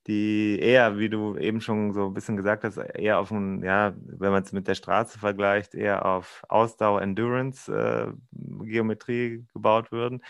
[0.06, 3.94] die eher, wie du eben schon so ein bisschen gesagt hast, eher auf ein, ja,
[3.96, 8.12] wenn man es mit der Straße vergleicht, eher auf Ausdauer, Endurance, äh,
[8.64, 10.22] Geometrie gebaut würden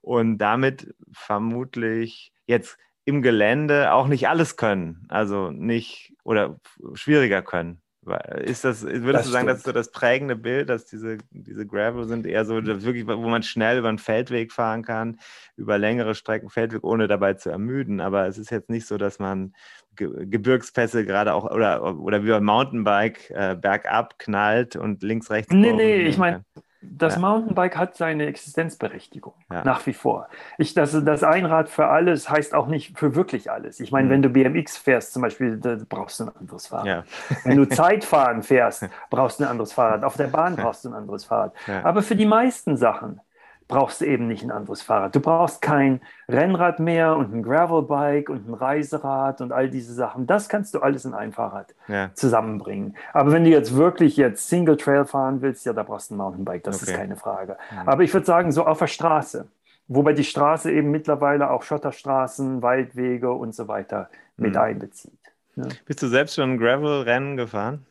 [0.00, 6.60] und damit vermutlich jetzt im Gelände auch nicht alles können, also nicht oder
[6.94, 7.82] schwieriger können.
[8.16, 11.66] Ist das, würdest das du sagen, das ist so das prägende Bild, dass diese, diese
[11.66, 15.18] Gravel sind eher so wirklich, wo man schnell über einen Feldweg fahren kann,
[15.56, 18.00] über längere Strecken Feldweg, ohne dabei zu ermüden.
[18.00, 19.52] Aber es ist jetzt nicht so, dass man
[19.96, 25.52] Gebirgspässe gerade auch oder, oder wie beim Mountainbike äh, bergab knallt und links, rechts.
[25.52, 26.44] Nee, nee, ich meine,
[26.80, 27.20] das ja.
[27.20, 29.64] Mountainbike hat seine Existenzberechtigung, ja.
[29.64, 30.28] nach wie vor.
[30.58, 33.80] Ich, das, das Einrad für alles heißt auch nicht für wirklich alles.
[33.80, 34.10] Ich meine, mhm.
[34.10, 35.56] wenn du BMX fährst zum Beispiel,
[35.88, 36.86] brauchst du ein anderes Fahrrad.
[36.86, 37.04] Ja.
[37.44, 40.04] Wenn du Zeitfahren fährst, brauchst du ein anderes Fahrrad.
[40.04, 41.52] Auf der Bahn brauchst du ein anderes Fahrrad.
[41.82, 43.20] Aber für die meisten Sachen
[43.68, 45.14] brauchst du eben nicht ein anderes Fahrrad.
[45.14, 50.26] Du brauchst kein Rennrad mehr und ein Gravelbike und ein Reiserad und all diese Sachen.
[50.26, 52.10] Das kannst du alles in ein Fahrrad ja.
[52.14, 52.96] zusammenbringen.
[53.12, 56.18] Aber wenn du jetzt wirklich jetzt Single Trail fahren willst, ja, da brauchst du ein
[56.18, 56.92] Mountainbike, das okay.
[56.92, 57.58] ist keine Frage.
[57.70, 57.88] Mhm.
[57.88, 59.46] Aber ich würde sagen, so auf der Straße,
[59.86, 64.60] wobei die Straße eben mittlerweile auch Schotterstraßen, Waldwege und so weiter mit mhm.
[64.60, 65.12] einbezieht.
[65.56, 65.64] Ja.
[65.84, 67.84] Bist du selbst schon Gravel-Rennen gefahren?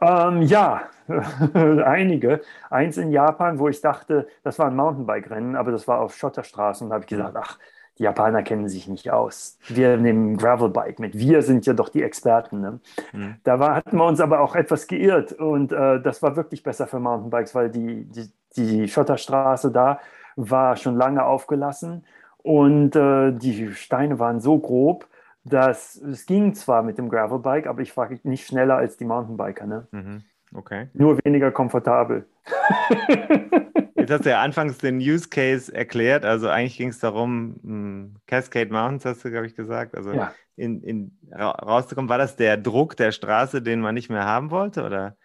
[0.00, 0.82] Ähm, ja,
[1.54, 2.40] einige.
[2.70, 6.84] Eins in Japan, wo ich dachte, das war ein Mountainbike-Rennen, aber das war auf Schotterstraßen.
[6.84, 7.58] Und da habe ich gesagt, ach,
[7.98, 9.58] die Japaner kennen sich nicht aus.
[9.68, 11.16] Wir nehmen Gravelbike mit.
[11.16, 12.60] Wir sind ja doch die Experten.
[12.60, 12.80] Ne?
[13.12, 13.36] Mhm.
[13.42, 15.32] Da war, hatten wir uns aber auch etwas geirrt.
[15.32, 20.00] Und äh, das war wirklich besser für Mountainbikes, weil die, die, die Schotterstraße da
[20.36, 22.04] war schon lange aufgelassen.
[22.42, 25.06] Und äh, die Steine waren so grob,
[25.48, 29.66] dass es ging zwar mit dem Gravelbike, aber ich war nicht schneller als die Mountainbiker.
[29.66, 29.86] Ne?
[29.92, 30.22] Mhm.
[30.54, 30.88] Okay.
[30.92, 32.26] Nur weniger komfortabel.
[33.94, 36.24] Jetzt hast du ja anfangs den Use Case erklärt.
[36.24, 39.96] Also eigentlich ging es darum, hm, Cascade Mountains hast du, glaube ich, gesagt.
[39.96, 40.32] Also ja.
[40.56, 42.08] in, in, rauszukommen.
[42.08, 44.84] War das der Druck der Straße, den man nicht mehr haben wollte?
[44.84, 45.16] Oder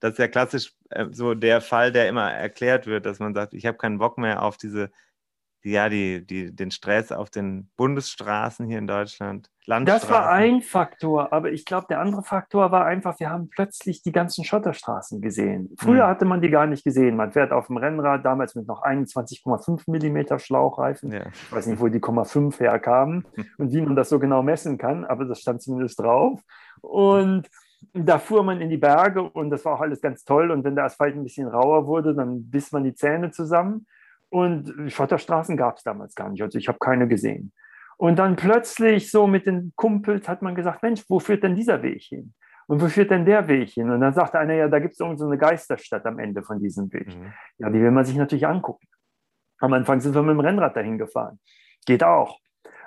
[0.00, 3.54] das ist ja klassisch äh, so der Fall, der immer erklärt wird, dass man sagt,
[3.54, 4.90] ich habe keinen Bock mehr auf diese
[5.64, 9.50] ja, die, die, den Stress auf den Bundesstraßen hier in Deutschland.
[9.84, 14.02] Das war ein Faktor, aber ich glaube, der andere Faktor war einfach, wir haben plötzlich
[14.02, 15.74] die ganzen Schotterstraßen gesehen.
[15.76, 16.08] Früher mhm.
[16.08, 17.16] hatte man die gar nicht gesehen.
[17.16, 21.12] Man fährt auf dem Rennrad, damals mit noch 21,5 Millimeter Schlauchreifen.
[21.12, 21.26] Ja.
[21.32, 23.26] Ich weiß nicht, wo die 0,5 herkamen
[23.58, 26.40] und wie man das so genau messen kann, aber das stand zumindest drauf.
[26.80, 27.48] Und
[27.92, 30.50] da fuhr man in die Berge und das war auch alles ganz toll.
[30.50, 33.86] Und wenn der Asphalt ein bisschen rauer wurde, dann biss man die Zähne zusammen.
[34.30, 36.42] Und Schotterstraßen gab es damals gar nicht.
[36.42, 37.52] Also ich habe keine gesehen.
[37.96, 41.82] Und dann plötzlich so mit den Kumpels hat man gesagt, Mensch, wo führt denn dieser
[41.82, 42.34] Weg hin?
[42.68, 43.90] Und wo führt denn der Weg hin?
[43.90, 46.60] Und dann sagte einer, ja, da gibt es irgendeine so eine Geisterstadt am Ende von
[46.60, 47.08] diesem Weg.
[47.08, 47.32] Mhm.
[47.58, 48.86] Ja, die will man sich natürlich angucken.
[49.58, 51.40] Am Anfang sind wir mit dem Rennrad dahin gefahren.
[51.86, 52.38] Geht auch.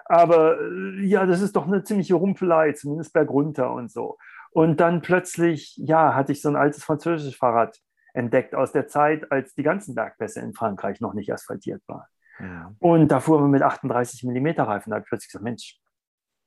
[0.05, 4.17] Aber äh, ja, das ist doch eine ziemliche Rumpelei, zumindest bergunter und so.
[4.51, 7.77] Und dann plötzlich, ja, hatte ich so ein altes französisches Fahrrad
[8.13, 12.07] entdeckt aus der Zeit, als die ganzen Bergpässe in Frankreich noch nicht asphaltiert waren.
[12.39, 12.73] Ja.
[12.79, 14.89] Und da fuhren wir mit 38 mm Reifen.
[14.89, 15.79] Da habe ich plötzlich gesagt, Mensch,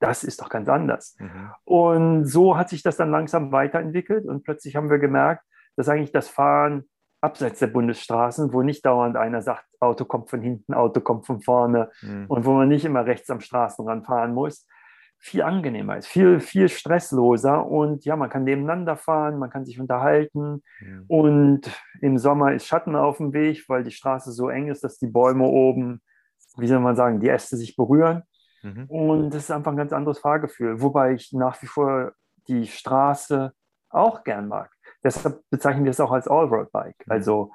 [0.00, 1.16] das ist doch ganz anders.
[1.18, 1.50] Mhm.
[1.64, 5.44] Und so hat sich das dann langsam weiterentwickelt und plötzlich haben wir gemerkt,
[5.76, 6.84] dass eigentlich das Fahren
[7.20, 11.40] abseits der Bundesstraßen, wo nicht dauernd einer sagt, Auto kommt von hinten, Auto kommt von
[11.40, 12.26] vorne mhm.
[12.28, 14.66] und wo man nicht immer rechts am Straßenrand fahren muss,
[15.24, 19.80] viel angenehmer ist, viel, viel stressloser und ja, man kann nebeneinander fahren, man kann sich
[19.80, 21.04] unterhalten mhm.
[21.08, 24.98] und im Sommer ist Schatten auf dem Weg, weil die Straße so eng ist, dass
[24.98, 26.02] die Bäume oben,
[26.58, 28.24] wie soll man sagen, die Äste sich berühren
[28.62, 28.84] mhm.
[28.84, 32.12] und das ist einfach ein ganz anderes Fahrgefühl, wobei ich nach wie vor
[32.46, 33.54] die Straße
[33.88, 34.72] auch gern mag.
[35.02, 37.06] Deshalb bezeichnen wir es auch als Allroad-Bike.
[37.06, 37.12] Mhm.
[37.12, 37.50] Also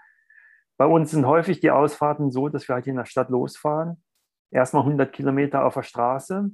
[0.75, 4.01] bei uns sind häufig die Ausfahrten so, dass wir halt in der Stadt losfahren,
[4.49, 6.49] erstmal 100 Kilometer auf der Straße,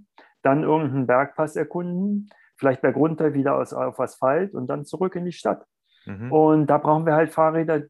[0.46, 5.32] dann irgendeinen Bergpass erkunden, vielleicht bergunter wieder aus, auf Asphalt und dann zurück in die
[5.32, 5.66] Stadt.
[6.06, 6.32] Mhm.
[6.32, 7.84] Und da brauchen wir halt Fahrräder,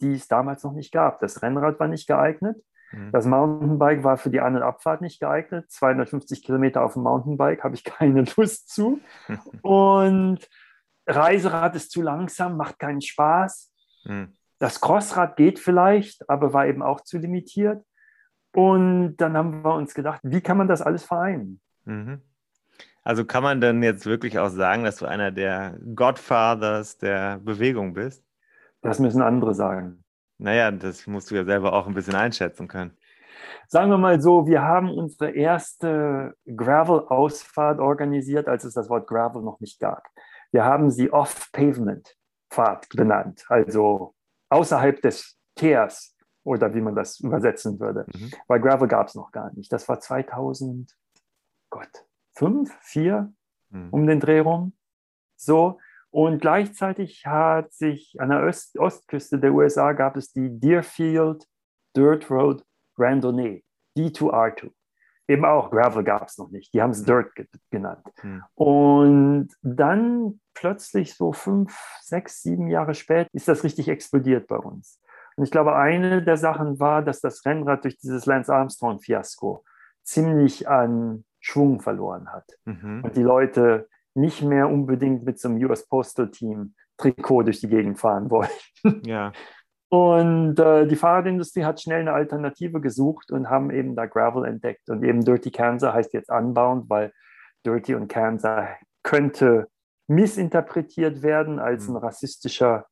[0.00, 1.20] die es damals noch nicht gab.
[1.20, 2.56] Das Rennrad war nicht geeignet.
[2.92, 3.12] Mhm.
[3.12, 5.70] Das Mountainbike war für die An- und Abfahrt nicht geeignet.
[5.70, 9.00] 250 Kilometer auf dem Mountainbike habe ich keine Lust zu.
[9.62, 10.48] und
[11.06, 13.72] Reiserad ist zu langsam, macht keinen Spaß.
[14.04, 14.36] Mhm.
[14.58, 17.84] Das Crossrad geht vielleicht, aber war eben auch zu limitiert.
[18.54, 21.60] Und dann haben wir uns gedacht, wie kann man das alles vereinen?
[21.86, 22.20] Mhm.
[23.02, 27.94] Also kann man denn jetzt wirklich auch sagen, dass du einer der Godfathers der Bewegung
[27.94, 28.24] bist?
[28.82, 30.04] Das müssen andere sagen.
[30.38, 32.96] Naja, das musst du ja selber auch ein bisschen einschätzen können.
[33.68, 39.42] Sagen wir mal so, wir haben unsere erste Gravel-Ausfahrt organisiert, als es das Wort Gravel
[39.42, 40.04] noch nicht gab.
[40.52, 44.14] Wir haben sie Off-Pavement-Fahrt benannt, also
[44.50, 48.06] außerhalb des Teers oder wie man das übersetzen würde.
[48.14, 48.30] Mhm.
[48.46, 49.72] Weil Gravel gab es noch gar nicht.
[49.72, 50.92] Das war 2000,
[51.76, 53.32] Gott, fünf, vier
[53.68, 53.88] mhm.
[53.90, 54.74] um den Dreh rum.
[55.36, 55.78] So.
[56.10, 61.46] Und gleichzeitig hat sich an der Ost Ostküste der USA gab es die Deerfield
[61.94, 62.64] Dirt Road
[62.96, 63.62] Randonnée,
[63.98, 64.70] D2R2
[65.28, 66.72] eben auch Gravel gab es noch nicht.
[66.72, 67.32] Die haben es Dirt
[67.70, 68.06] genannt.
[68.22, 68.44] Mhm.
[68.54, 75.00] Und dann plötzlich so fünf, sechs, sieben Jahre später ist das richtig explodiert bei uns.
[75.36, 79.64] Und ich glaube, eine der Sachen war, dass das Rennrad durch dieses Lance Armstrong-Fiasko
[80.02, 82.44] ziemlich an Schwung verloren hat.
[82.64, 83.02] Mhm.
[83.04, 87.68] Und die Leute nicht mehr unbedingt mit so einem US Postal Team Trikot durch die
[87.68, 88.52] Gegend fahren wollten.
[89.04, 89.32] Ja.
[89.88, 94.90] Und äh, die Fahrradindustrie hat schnell eine Alternative gesucht und haben eben da Gravel entdeckt.
[94.90, 97.12] Und eben Dirty Kansas heißt jetzt anbauend, weil
[97.64, 98.68] Dirty und Kansas
[99.04, 99.68] könnte
[100.08, 102.86] missinterpretiert werden als ein rassistischer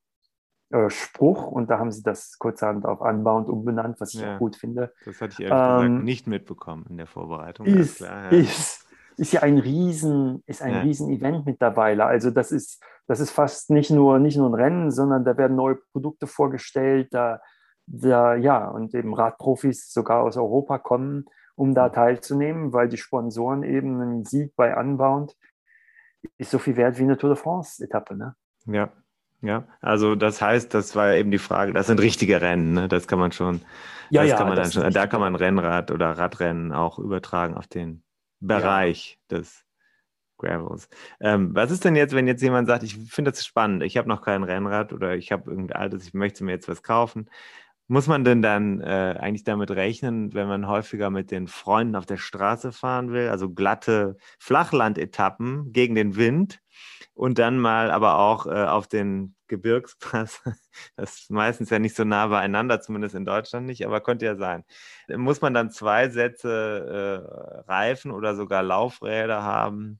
[0.75, 1.47] äh, Spruch.
[1.47, 4.93] Und da haben sie das kurzerhand auf anbauend umbenannt, was ich ja, auch gut finde.
[5.05, 7.65] Das hatte ich ehrlich ähm, gesagt nicht mitbekommen in der Vorbereitung.
[7.65, 8.39] Ist, klar, ja.
[8.39, 10.81] ist, ist ja ein Riesen, ist ein ja.
[10.81, 12.05] Riesen-Event mittlerweile.
[12.05, 15.55] Also das ist das ist fast nicht nur, nicht nur ein Rennen, sondern da werden
[15.55, 17.39] neue Produkte vorgestellt, da,
[17.85, 23.63] da ja, und eben Radprofis sogar aus Europa kommen, um da teilzunehmen, weil die Sponsoren
[23.63, 25.35] eben einen Sieg bei Unbound
[26.37, 28.35] ist so viel wert wie eine Tour de France-Etappe, ne?
[28.65, 28.91] Ja,
[29.45, 32.87] ja, also das heißt, das war eben die Frage, das sind richtige Rennen, ne?
[32.87, 33.61] das kann man schon,
[34.09, 37.67] ja, ja, kann man dann schon, da kann man Rennrad oder Radrennen auch übertragen auf
[37.67, 38.03] den
[38.39, 39.37] Bereich ja.
[39.37, 39.65] des
[40.37, 40.89] Gravels.
[41.19, 44.09] Ähm, was ist denn jetzt, wenn jetzt jemand sagt, ich finde das spannend, ich habe
[44.09, 47.29] noch kein Rennrad oder ich habe irgendein altes, ich möchte mir jetzt was kaufen.
[47.87, 52.07] Muss man denn dann äh, eigentlich damit rechnen, wenn man häufiger mit den Freunden auf
[52.07, 56.61] der Straße fahren will, also glatte Flachlandetappen gegen den Wind
[57.13, 60.41] und dann mal aber auch äh, auf den Gebirgspass,
[60.95, 64.35] das ist meistens ja nicht so nah beieinander, zumindest in Deutschland nicht, aber könnte ja
[64.35, 64.63] sein.
[65.07, 69.99] Muss man dann zwei Sätze äh, Reifen oder sogar Laufräder haben?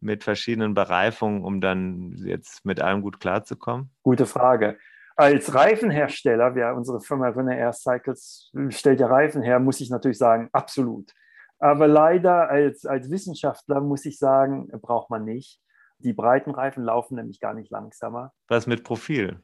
[0.00, 3.90] mit verschiedenen Bereifungen, um dann jetzt mit allem gut klarzukommen?
[4.02, 4.78] Gute Frage.
[5.16, 10.16] Als Reifenhersteller, wer unsere Firma Renner Air Cycles stellt ja Reifen her, muss ich natürlich
[10.16, 11.12] sagen, absolut.
[11.58, 15.60] Aber leider als, als Wissenschaftler muss ich sagen, braucht man nicht.
[16.02, 18.32] Die breiten Reifen laufen nämlich gar nicht langsamer.
[18.48, 19.42] Was mit Profil?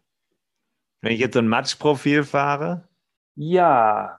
[1.03, 2.89] Wenn ich jetzt so ein Matschprofil fahre?
[3.35, 4.19] Ja,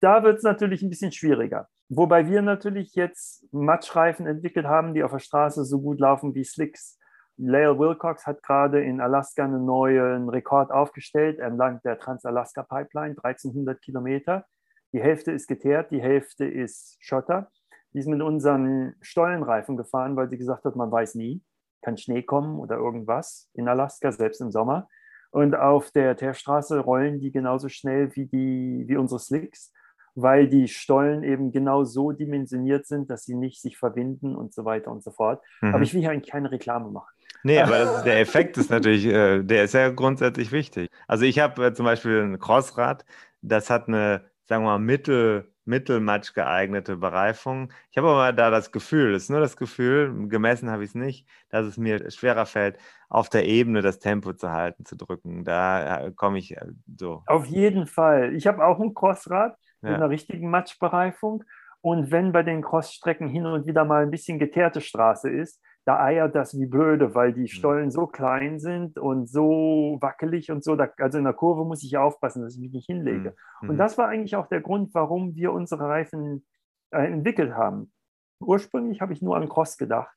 [0.00, 1.68] da wird es natürlich ein bisschen schwieriger.
[1.88, 6.44] Wobei wir natürlich jetzt Matschreifen entwickelt haben, die auf der Straße so gut laufen wie
[6.44, 6.98] Slicks.
[7.36, 13.80] Lael Wilcox hat gerade in Alaska einen neuen Rekord aufgestellt entlang der Trans-Alaska Pipeline, 1300
[13.80, 14.46] Kilometer.
[14.92, 17.50] Die Hälfte ist geteert, die Hälfte ist Schotter.
[17.92, 21.42] Die ist mit unseren Stollenreifen gefahren, weil sie gesagt hat, man weiß nie,
[21.86, 24.88] kann Schnee kommen oder irgendwas in Alaska, selbst im Sommer.
[25.30, 29.72] Und auf der Teerstraße rollen die genauso schnell wie, die, wie unsere Slicks
[30.16, 34.64] weil die Stollen eben genau so dimensioniert sind, dass sie nicht sich verbinden und so
[34.64, 35.42] weiter und so fort.
[35.60, 35.74] Mhm.
[35.74, 37.14] Aber ich will hier eigentlich keine Reklame machen.
[37.42, 40.88] Nee, aber der Effekt ist natürlich, äh, der ist ja grundsätzlich wichtig.
[41.06, 43.04] Also ich habe äh, zum Beispiel ein Crossrad,
[43.42, 47.72] das hat eine, sagen wir mal, mittel, mittelmatsch geeignete Bereifung.
[47.90, 50.94] Ich habe aber da das Gefühl, das ist nur das Gefühl, gemessen habe ich es
[50.94, 55.44] nicht, dass es mir schwerer fällt, auf der Ebene das Tempo zu halten, zu drücken.
[55.44, 57.22] Da äh, komme ich äh, so.
[57.26, 58.34] Auf jeden Fall.
[58.34, 61.44] Ich habe auch ein Crossrad mit einer richtigen Matschbereifung.
[61.80, 66.02] Und wenn bei den Crossstrecken hin und wieder mal ein bisschen geteerte Straße ist, da
[66.02, 70.74] eiert das wie blöde, weil die Stollen so klein sind und so wackelig und so.
[70.74, 73.36] Da, also in der Kurve muss ich aufpassen, dass ich mich nicht hinlege.
[73.62, 73.70] Mhm.
[73.70, 76.44] Und das war eigentlich auch der Grund, warum wir unsere Reifen
[76.90, 77.92] äh, entwickelt haben.
[78.40, 80.12] Ursprünglich habe ich nur an Cross gedacht,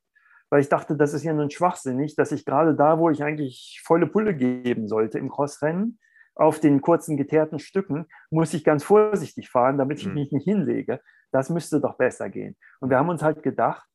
[0.50, 3.80] weil ich dachte, das ist ja nun schwachsinnig, dass ich gerade da, wo ich eigentlich
[3.86, 6.00] volle Pulle geben sollte im Crossrennen,
[6.34, 10.16] auf den kurzen geteerten Stücken, muss ich ganz vorsichtig fahren, damit ich mhm.
[10.16, 11.00] mich nicht hinlege.
[11.32, 12.58] Das müsste doch besser gehen.
[12.80, 13.89] Und wir haben uns halt gedacht,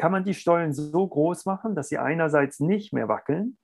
[0.00, 3.58] kann man die Stollen so groß machen, dass sie einerseits nicht mehr wackeln,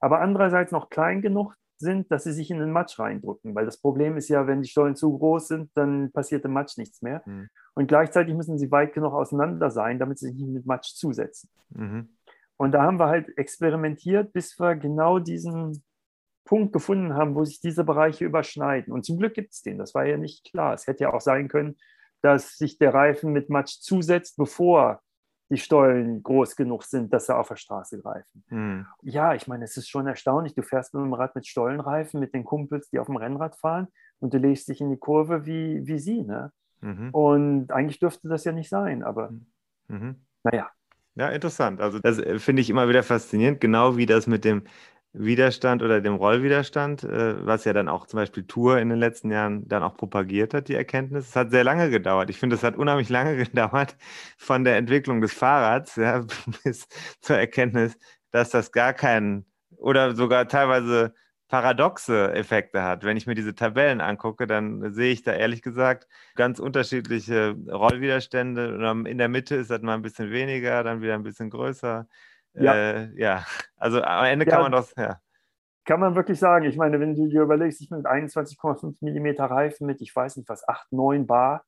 [0.00, 3.54] aber andererseits noch klein genug sind, dass sie sich in den Matsch reindrücken.
[3.54, 6.78] Weil das Problem ist ja, wenn die Stollen zu groß sind, dann passiert im Matsch
[6.78, 7.22] nichts mehr.
[7.26, 7.50] Mhm.
[7.74, 11.50] Und gleichzeitig müssen sie weit genug auseinander sein, damit sie sich nicht mit Matsch zusetzen.
[11.68, 12.16] Mhm.
[12.56, 15.84] Und da haben wir halt experimentiert, bis wir genau diesen
[16.46, 18.94] Punkt gefunden haben, wo sich diese Bereiche überschneiden.
[18.94, 19.76] Und zum Glück gibt es den.
[19.76, 20.72] Das war ja nicht klar.
[20.72, 21.76] Es hätte ja auch sein können,
[22.22, 25.02] dass sich der Reifen mit Matsch zusetzt, bevor
[25.52, 28.42] die Stollen groß genug sind, dass sie auf der Straße greifen.
[28.48, 28.86] Mhm.
[29.02, 30.54] Ja, ich meine, es ist schon erstaunlich.
[30.54, 33.88] Du fährst mit dem Rad mit Stollenreifen, mit den Kumpels, die auf dem Rennrad fahren
[34.18, 36.22] und du legst dich in die Kurve wie, wie sie.
[36.22, 36.52] Ne?
[36.80, 37.10] Mhm.
[37.10, 39.30] Und eigentlich dürfte das ja nicht sein, aber
[39.88, 40.24] mhm.
[40.42, 40.70] naja.
[41.16, 41.82] Ja, interessant.
[41.82, 44.62] Also das äh, finde ich immer wieder faszinierend, genau wie das mit dem
[45.14, 49.30] Widerstand oder dem Rollwiderstand, äh, was ja dann auch zum Beispiel Tour in den letzten
[49.30, 51.28] Jahren dann auch propagiert hat, die Erkenntnis.
[51.28, 52.30] Es hat sehr lange gedauert.
[52.30, 53.96] Ich finde, es hat unheimlich lange gedauert
[54.38, 56.24] von der Entwicklung des Fahrrads ja,
[56.64, 56.88] bis
[57.20, 57.98] zur Erkenntnis,
[58.30, 59.44] dass das gar keinen
[59.76, 61.14] oder sogar teilweise
[61.48, 63.04] paradoxe Effekte hat.
[63.04, 69.04] Wenn ich mir diese Tabellen angucke, dann sehe ich da ehrlich gesagt ganz unterschiedliche Rollwiderstände.
[69.06, 72.08] in der Mitte ist das mal ein bisschen weniger, dann wieder ein bisschen größer.
[72.54, 72.74] Ja.
[72.74, 73.44] Äh, ja,
[73.76, 75.18] also am Ende ja, kann man das, ja.
[75.84, 76.66] Kann man wirklich sagen.
[76.66, 80.36] Ich meine, wenn du dir überlegst, ich bin mit 21,5 mm Reifen mit, ich weiß
[80.36, 81.64] nicht was, 8, 9 Bar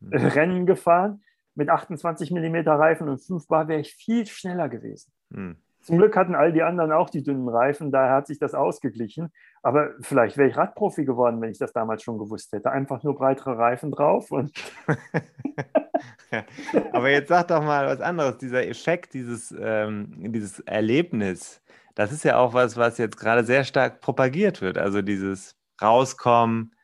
[0.00, 0.14] mhm.
[0.14, 1.22] Rennen gefahren.
[1.54, 5.12] Mit 28 mm Reifen und 5 Bar wäre ich viel schneller gewesen.
[5.30, 5.56] Mhm.
[5.82, 9.32] Zum Glück hatten all die anderen auch die dünnen Reifen, daher hat sich das ausgeglichen.
[9.62, 12.70] Aber vielleicht wäre ich Radprofi geworden, wenn ich das damals schon gewusst hätte.
[12.70, 14.52] Einfach nur breitere Reifen drauf und.
[16.30, 16.44] ja.
[16.92, 18.36] Aber jetzt sag doch mal was anderes.
[18.38, 21.62] Dieser Effekt, dieses, ähm, dieses Erlebnis,
[21.94, 24.76] das ist ja auch was, was jetzt gerade sehr stark propagiert wird.
[24.76, 26.74] Also dieses Rauskommen,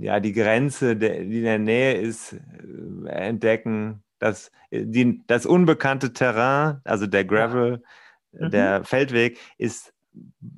[0.00, 6.80] ja, die Grenze, die in der Nähe ist, äh, entdecken, das, die, das unbekannte Terrain,
[6.84, 7.82] also der Gravel.
[7.82, 7.88] Ja
[8.38, 8.50] Mhm.
[8.50, 9.92] Der Feldweg ist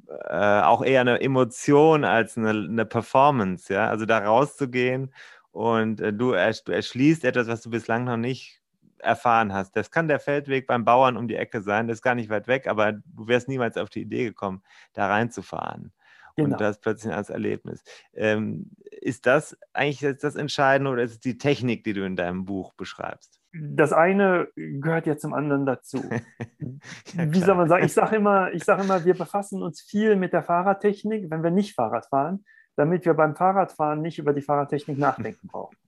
[0.08, 3.88] äh, auch eher eine Emotion als eine, eine, Performance, ja.
[3.88, 5.14] Also da rauszugehen
[5.52, 8.60] und äh, du, ersch du erschließt etwas, was du bislang noch nicht
[8.98, 9.76] erfahren hast.
[9.76, 12.48] Das kann der Feldweg beim Bauern um die Ecke sein, das ist gar nicht weit
[12.48, 14.62] weg, aber du wärst niemals auf die Idee gekommen,
[14.92, 15.92] da reinzufahren.
[16.36, 16.52] Genau.
[16.52, 17.82] Und das plötzlich als Erlebnis.
[18.12, 22.44] Ähm, ist das eigentlich das Entscheidende oder ist es die Technik, die du in deinem
[22.44, 23.35] Buch beschreibst?
[23.58, 25.98] Das eine gehört ja zum anderen dazu.
[27.14, 27.84] ja, Wie soll man sagen?
[27.84, 31.74] Ich sage immer, sag immer, wir befassen uns viel mit der Fahrradtechnik, wenn wir nicht
[31.74, 32.44] Fahrrad fahren,
[32.76, 35.76] damit wir beim Fahrradfahren nicht über die Fahrradtechnik nachdenken brauchen.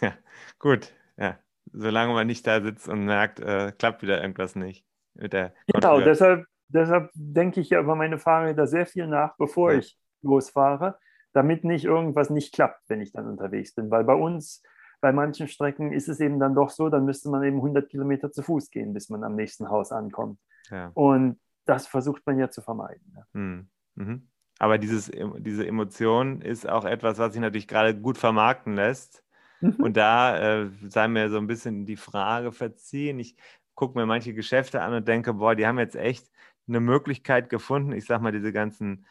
[0.00, 0.14] Ja,
[0.58, 0.94] gut.
[1.18, 1.38] Ja.
[1.74, 4.86] Solange man nicht da sitzt und merkt, äh, klappt wieder irgendwas nicht.
[5.12, 9.72] Mit der genau, deshalb, deshalb denke ich ja über meine Fahrräder sehr viel nach, bevor
[9.72, 9.80] ja.
[9.80, 10.98] ich losfahre,
[11.34, 13.90] damit nicht irgendwas nicht klappt, wenn ich dann unterwegs bin.
[13.90, 14.62] Weil bei uns
[15.00, 18.32] bei manchen Strecken ist es eben dann doch so, dann müsste man eben 100 Kilometer
[18.32, 20.38] zu Fuß gehen, bis man am nächsten Haus ankommt.
[20.70, 20.90] Ja.
[20.94, 23.14] Und das versucht man ja zu vermeiden.
[23.14, 23.24] Ja.
[23.34, 23.68] Hm.
[23.94, 24.28] Mhm.
[24.58, 29.22] Aber dieses, diese Emotion ist auch etwas, was sich natürlich gerade gut vermarkten lässt.
[29.60, 29.76] Mhm.
[29.76, 33.20] Und da äh, sei mir so ein bisschen die Frage verziehen.
[33.20, 33.36] Ich
[33.74, 36.28] gucke mir manche Geschäfte an und denke, boah, die haben jetzt echt
[36.66, 39.06] eine Möglichkeit gefunden, ich sag mal, diese ganzen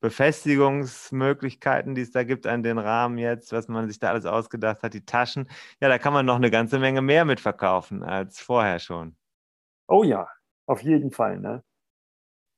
[0.00, 4.82] Befestigungsmöglichkeiten, die es da gibt an den Rahmen jetzt, was man sich da alles ausgedacht
[4.82, 5.48] hat, die Taschen,
[5.80, 9.16] ja, da kann man noch eine ganze Menge mehr mitverkaufen als vorher schon.
[9.88, 10.28] Oh ja,
[10.66, 11.38] auf jeden Fall.
[11.38, 11.62] Ne?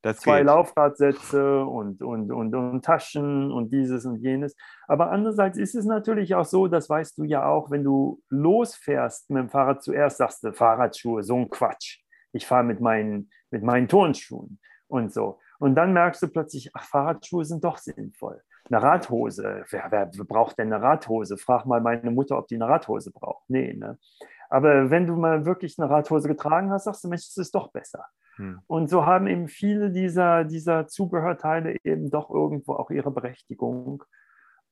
[0.02, 0.46] Das Zwei geht.
[0.46, 4.56] Laufradsätze und, und, und, und Taschen und dieses und jenes.
[4.88, 9.30] Aber andererseits ist es natürlich auch so, das weißt du ja auch, wenn du losfährst
[9.30, 12.00] mit dem Fahrrad zuerst, sagst du Fahrradschuhe, so ein Quatsch.
[12.32, 15.38] Ich fahre mit meinen, mit meinen Turnschuhen und so.
[15.62, 18.42] Und dann merkst du plötzlich, ach, Fahrradschuhe sind doch sinnvoll.
[18.68, 21.36] Eine Radhose, wer, wer braucht denn eine Radhose?
[21.36, 23.48] Frag mal meine Mutter, ob die eine Radhose braucht.
[23.48, 23.96] Nee, ne?
[24.50, 27.70] Aber wenn du mal wirklich eine Radhose getragen hast, sagst du, Mensch, das ist doch
[27.70, 28.04] besser.
[28.38, 28.58] Hm.
[28.66, 34.02] Und so haben eben viele dieser, dieser Zubehörteile eben doch irgendwo auch ihre Berechtigung.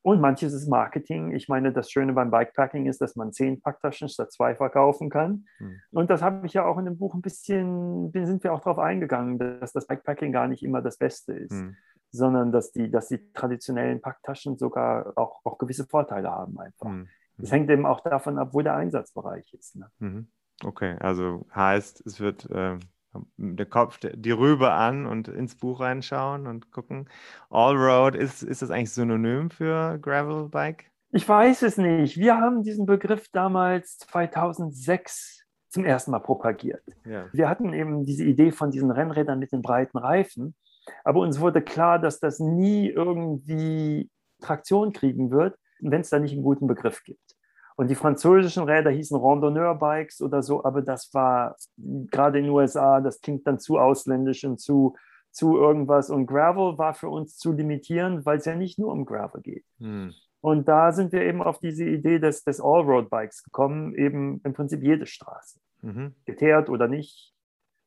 [0.03, 1.33] Und manches ist Marketing.
[1.33, 5.45] Ich meine, das Schöne beim Bikepacking ist, dass man zehn Packtaschen statt zwei verkaufen kann.
[5.59, 5.81] Hm.
[5.91, 8.79] Und das habe ich ja auch in dem Buch ein bisschen, sind wir auch darauf
[8.79, 11.77] eingegangen, dass das Bikepacking gar nicht immer das Beste ist, hm.
[12.11, 16.89] sondern dass die, dass die traditionellen Packtaschen sogar auch, auch gewisse Vorteile haben einfach.
[16.89, 17.09] Hm.
[17.43, 19.77] Es hängt eben auch davon ab, wo der Einsatzbereich ist.
[19.77, 19.91] Ne?
[19.99, 20.29] Mhm.
[20.65, 22.79] Okay, also heißt, es wird äh,
[23.37, 27.09] der Kopf, die Rübe an und ins Buch reinschauen und gucken.
[27.51, 30.91] Allroad, ist, ist das eigentlich synonym für Gravelbike?
[31.13, 32.19] Ich weiß es nicht.
[32.19, 36.83] Wir haben diesen Begriff damals 2006 zum ersten Mal propagiert.
[37.05, 37.27] Ja.
[37.33, 40.55] Wir hatten eben diese Idee von diesen Rennrädern mit den breiten Reifen,
[41.05, 46.33] aber uns wurde klar, dass das nie irgendwie Traktion kriegen wird, wenn es da nicht
[46.33, 47.37] einen guten Begriff gibt.
[47.81, 53.01] Und die französischen Räder hießen Randonneur-Bikes oder so, aber das war gerade in den USA,
[53.01, 54.99] das klingt dann zu ausländisch und zu,
[55.31, 56.11] zu irgendwas.
[56.11, 59.65] Und Gravel war für uns zu limitierend, weil es ja nicht nur um Gravel geht.
[59.79, 60.13] Hm.
[60.43, 64.83] Und da sind wir eben auf diese Idee des, des Allroad-Bikes gekommen, eben im Prinzip
[64.83, 66.15] jede Straße, mhm.
[66.27, 67.33] geteert oder nicht,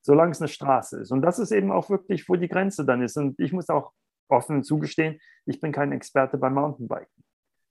[0.02, 1.12] solange es eine Straße ist.
[1.12, 3.16] Und das ist eben auch wirklich, wo die Grenze dann ist.
[3.16, 3.92] Und ich muss auch
[4.28, 7.24] offen zugestehen, ich bin kein Experte beim Mountainbiken.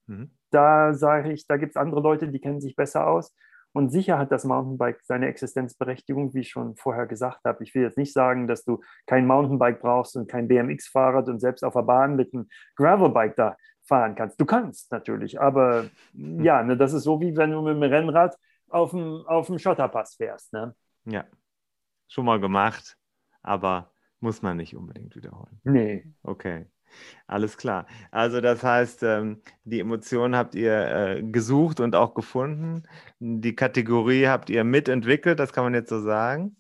[0.07, 0.31] Mhm.
[0.53, 3.35] Da sage ich, da gibt es andere Leute, die kennen sich besser aus.
[3.73, 7.65] Und sicher hat das Mountainbike seine Existenzberechtigung, wie ich schon vorher gesagt habe.
[7.65, 11.65] Ich will jetzt nicht sagen, dass du kein Mountainbike brauchst und kein BMX-Fahrrad und selbst
[11.65, 14.39] auf der Bahn mit einem Gravelbike da fahren kannst.
[14.41, 16.45] Du kannst natürlich, aber hm.
[16.45, 18.37] ja, ne, das ist so, wie wenn du mit dem Rennrad
[18.69, 20.53] auf dem, auf dem Schotterpass fährst.
[20.53, 20.75] Ne?
[21.07, 21.25] Ja,
[22.09, 22.97] schon mal gemacht,
[23.43, 23.91] aber
[24.21, 25.61] muss man nicht unbedingt wiederholen.
[25.65, 26.07] Nee.
[26.23, 26.67] Okay.
[27.27, 27.87] Alles klar.
[28.11, 32.83] Also das heißt, ähm, die Emotionen habt ihr äh, gesucht und auch gefunden.
[33.21, 36.57] Die Kategorie habt ihr mitentwickelt, das kann man jetzt so sagen.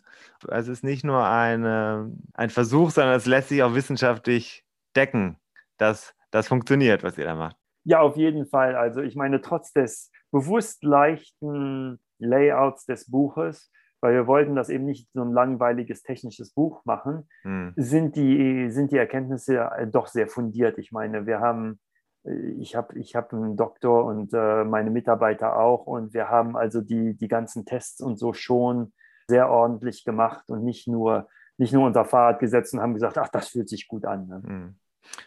[0.49, 4.65] Es ist nicht nur eine, ein Versuch, sondern es lässt sich auch wissenschaftlich
[4.97, 5.37] decken,
[5.77, 7.57] dass das funktioniert, was ihr da macht.
[7.85, 8.75] Ja, auf jeden Fall.
[8.75, 13.71] Also ich meine, trotz des bewusst leichten Layouts des Buches
[14.03, 17.73] weil wir wollten das eben nicht so ein langweiliges technisches Buch machen, hm.
[17.77, 20.77] sind, die, sind die Erkenntnisse äh, doch sehr fundiert.
[20.79, 21.79] Ich meine, wir haben,
[22.25, 26.57] äh, ich habe ich hab einen Doktor und äh, meine Mitarbeiter auch und wir haben
[26.57, 28.93] also die, die ganzen Tests und so schon
[29.29, 33.29] sehr ordentlich gemacht und nicht nur, nicht nur unser Fahrrad gesetzt und haben gesagt, ach,
[33.29, 34.27] das fühlt sich gut an.
[34.27, 34.43] Ne?
[34.45, 34.75] Hm.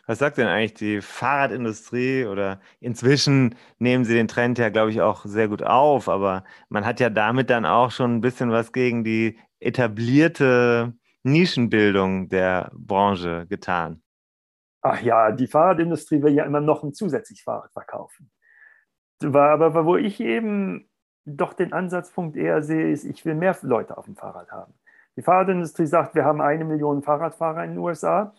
[0.08, 5.02] Was sagt denn eigentlich die Fahrradindustrie oder inzwischen nehmen sie den Trend ja, glaube ich,
[5.02, 8.72] auch sehr gut auf, aber man hat ja damit dann auch schon ein bisschen was
[8.72, 14.02] gegen die etablierte Nischenbildung der Branche getan.
[14.82, 18.30] Ach ja, die Fahrradindustrie will ja immer noch ein zusätzliches Fahrrad verkaufen.
[19.24, 20.88] Aber wo ich eben
[21.26, 24.76] doch den Ansatzpunkt eher sehe, ist, ich will mehr Leute auf dem Fahrrad haben.
[25.18, 28.34] Die Fahrradindustrie sagt, wir haben eine Million Fahrradfahrer in den USA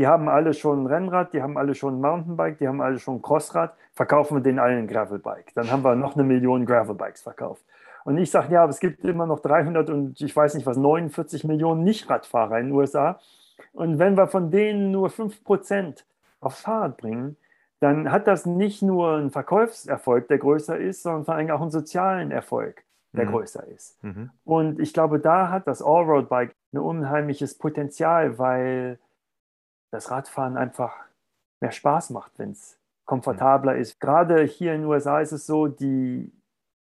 [0.00, 2.98] die haben alle schon ein Rennrad, die haben alle schon ein Mountainbike, die haben alle
[2.98, 5.52] schon ein Crossrad, verkaufen wir denen allen ein Gravelbike.
[5.54, 7.62] Dann haben wir noch eine Million Gravelbikes verkauft.
[8.04, 10.78] Und ich sage, ja, aber es gibt immer noch 300 und ich weiß nicht was,
[10.78, 13.20] 49 Millionen Nicht-Radfahrer in den USA.
[13.74, 16.02] Und wenn wir von denen nur 5%
[16.40, 17.36] aufs Fahrrad bringen,
[17.80, 21.70] dann hat das nicht nur einen Verkaufserfolg, der größer ist, sondern vor allem auch einen
[21.70, 23.32] sozialen Erfolg, der mhm.
[23.32, 24.02] größer ist.
[24.02, 24.30] Mhm.
[24.46, 28.98] Und ich glaube, da hat das Allroad-Bike ein unheimliches Potenzial, weil
[29.90, 30.94] das Radfahren einfach
[31.60, 34.00] mehr Spaß macht, wenn es komfortabler ist.
[34.00, 36.32] Gerade hier in den USA ist es so, die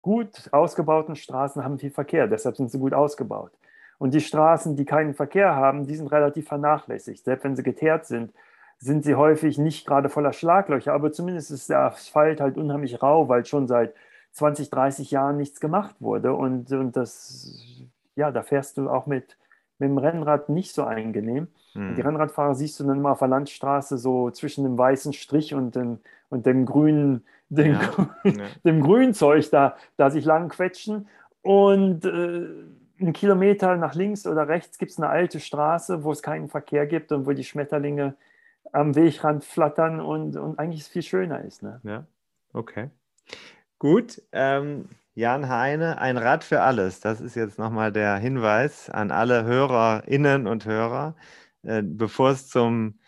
[0.02, 3.52] gut ausgebauten Straßen haben viel Verkehr, deshalb sind sie gut ausgebaut.
[3.98, 7.24] Und die Straßen, die keinen Verkehr haben, die sind relativ vernachlässigt.
[7.24, 8.32] Selbst wenn sie geteert sind,
[8.78, 13.28] sind sie häufig nicht gerade voller Schlaglöcher, aber zumindest ist der Asphalt halt unheimlich rau,
[13.28, 13.94] weil schon seit
[14.32, 16.34] 20, 30 Jahren nichts gemacht wurde.
[16.34, 17.82] Und, und das,
[18.16, 19.38] ja, da fährst du auch mit,
[19.78, 21.48] mit dem Rennrad nicht so angenehm.
[21.76, 21.94] Mhm.
[21.94, 25.76] Die Rennradfahrer siehst du dann immer auf der Landstraße so zwischen dem weißen Strich und
[25.76, 25.98] dem,
[26.28, 27.78] und dem grünen, dem, ja.
[27.78, 28.44] Grün, ja.
[28.64, 31.08] dem grünen Zeug da, da sich lang quetschen.
[31.42, 32.46] Und äh,
[32.98, 36.86] einen Kilometer nach links oder rechts gibt es eine alte Straße, wo es keinen Verkehr
[36.86, 38.14] gibt und wo die Schmetterlinge
[38.72, 41.62] am Wegrand flattern und, und eigentlich es viel schöner ist.
[41.62, 41.80] Ne?
[41.84, 42.04] Ja,
[42.52, 42.90] okay.
[43.78, 44.22] Gut.
[44.32, 47.00] Ähm, Jan Heine, ein Rad für alles.
[47.00, 51.14] Das ist jetzt nochmal der Hinweis an alle Hörerinnen und Hörer.
[51.66, 52.98] Äh, bevor es zum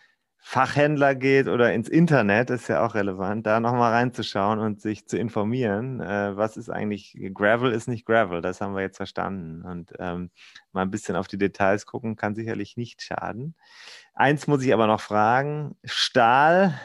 [0.41, 5.17] Fachhändler geht oder ins Internet, ist ja auch relevant, da nochmal reinzuschauen und sich zu
[5.17, 9.63] informieren, äh, was ist eigentlich, Gravel ist nicht Gravel, das haben wir jetzt verstanden.
[9.63, 10.31] Und ähm,
[10.71, 13.55] mal ein bisschen auf die Details gucken, kann sicherlich nicht schaden.
[14.13, 16.79] Eins muss ich aber noch fragen, Stahl,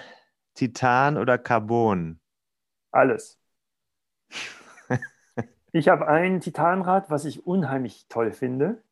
[0.55, 2.21] Titan oder Carbon?
[2.91, 3.39] Alles.
[5.73, 8.83] ich habe ein Titanrad, was ich unheimlich toll finde.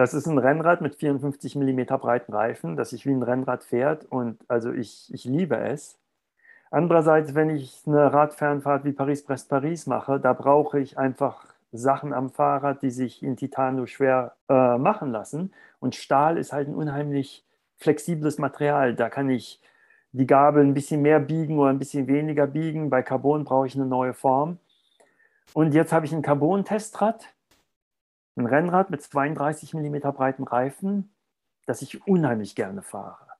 [0.00, 4.06] Das ist ein Rennrad mit 54 mm breiten Reifen, das sich wie ein Rennrad fährt
[4.06, 5.98] und also ich, ich liebe es.
[6.70, 12.80] Andererseits, wenn ich eine Radfernfahrt wie Paris-Brest-Paris mache, da brauche ich einfach Sachen am Fahrrad,
[12.80, 15.52] die sich in Titan nur schwer äh, machen lassen.
[15.80, 17.44] Und Stahl ist halt ein unheimlich
[17.76, 18.94] flexibles Material.
[18.94, 19.60] Da kann ich
[20.12, 22.88] die Gabel ein bisschen mehr biegen oder ein bisschen weniger biegen.
[22.88, 24.60] Bei Carbon brauche ich eine neue Form.
[25.52, 27.34] Und jetzt habe ich ein Carbon-Testrad,
[28.40, 31.12] ein Rennrad mit 32 mm breiten Reifen,
[31.66, 33.30] das ich unheimlich gerne fahre.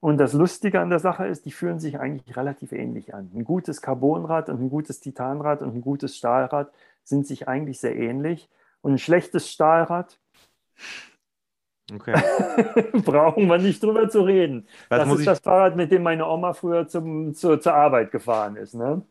[0.00, 3.30] Und das Lustige an der Sache ist, die fühlen sich eigentlich relativ ähnlich an.
[3.34, 7.96] Ein gutes Carbonrad und ein gutes Titanrad und ein gutes Stahlrad sind sich eigentlich sehr
[7.96, 8.48] ähnlich.
[8.80, 10.20] Und ein schlechtes Stahlrad
[11.92, 12.14] okay.
[13.04, 14.68] brauchen wir nicht drüber zu reden.
[14.88, 18.54] Was das ist das Fahrrad, mit dem meine Oma früher zum, zur, zur Arbeit gefahren
[18.54, 18.74] ist.
[18.74, 19.02] Ne?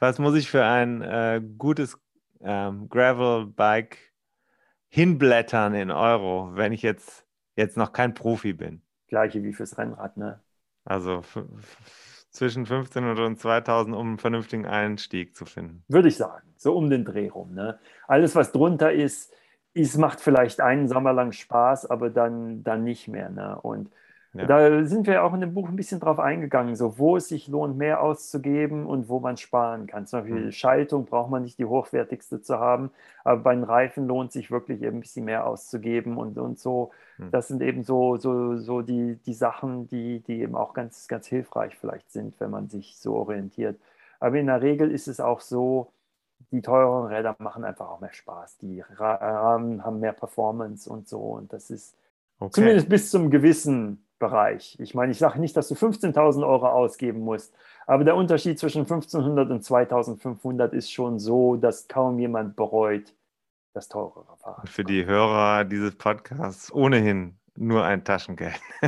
[0.00, 1.98] Was muss ich für ein äh, gutes
[2.42, 3.96] ähm, Gravel-Bike
[4.96, 8.80] hinblättern in Euro, wenn ich jetzt, jetzt noch kein Profi bin?
[9.08, 10.40] Gleiche wie fürs Rennrad, ne?
[10.86, 11.22] Also
[12.30, 15.84] zwischen 1500 und 2000, um einen vernünftigen Einstieg zu finden.
[15.88, 17.52] Würde ich sagen, so um den Dreh rum.
[17.52, 17.78] Ne?
[18.08, 19.34] Alles, was drunter ist,
[19.74, 23.28] ist, macht vielleicht einen Sommer lang Spaß, aber dann, dann nicht mehr.
[23.28, 23.60] Ne?
[23.60, 23.90] Und
[24.38, 24.46] ja.
[24.46, 27.48] Da sind wir auch in dem Buch ein bisschen drauf eingegangen, so wo es sich
[27.48, 30.06] lohnt, mehr auszugeben und wo man sparen kann.
[30.06, 30.52] Zum Beispiel mhm.
[30.52, 32.90] Schaltung braucht man nicht die hochwertigste zu haben,
[33.24, 36.90] aber bei den Reifen lohnt sich wirklich eben ein bisschen mehr auszugeben und, und so.
[37.18, 37.30] Mhm.
[37.30, 41.26] Das sind eben so, so, so die, die Sachen, die, die eben auch ganz, ganz
[41.26, 43.78] hilfreich vielleicht sind, wenn man sich so orientiert.
[44.20, 45.92] Aber in der Regel ist es auch so,
[46.50, 48.58] die teureren Räder machen einfach auch mehr Spaß.
[48.58, 51.20] Die Rahmen haben mehr Performance und so.
[51.20, 51.96] Und das ist
[52.38, 52.52] okay.
[52.52, 54.76] zumindest bis zum gewissen Bereich.
[54.80, 57.54] Ich meine, ich sage nicht, dass du 15.000 Euro ausgeben musst,
[57.86, 63.14] aber der Unterschied zwischen 1500 und 2500 ist schon so, dass kaum jemand bereut,
[63.74, 64.68] das teurere Fahrrad.
[64.68, 68.60] Für die Hörer dieses Podcasts ohnehin nur ein Taschengeld.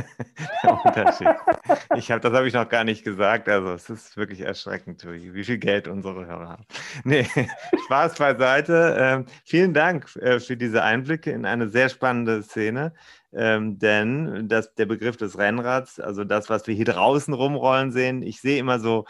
[1.95, 3.49] ich hab, das habe ich noch gar nicht gesagt.
[3.49, 6.65] Also es ist wirklich erschreckend, wie viel Geld unsere Hörer haben.
[7.03, 7.27] Nee,
[7.85, 8.95] Spaß beiseite.
[8.99, 12.93] Ähm, vielen Dank äh, für diese Einblicke in eine sehr spannende Szene.
[13.31, 18.23] Ähm, denn das, der Begriff des Rennrads, also das, was wir hier draußen rumrollen sehen,
[18.23, 19.05] ich sehe immer so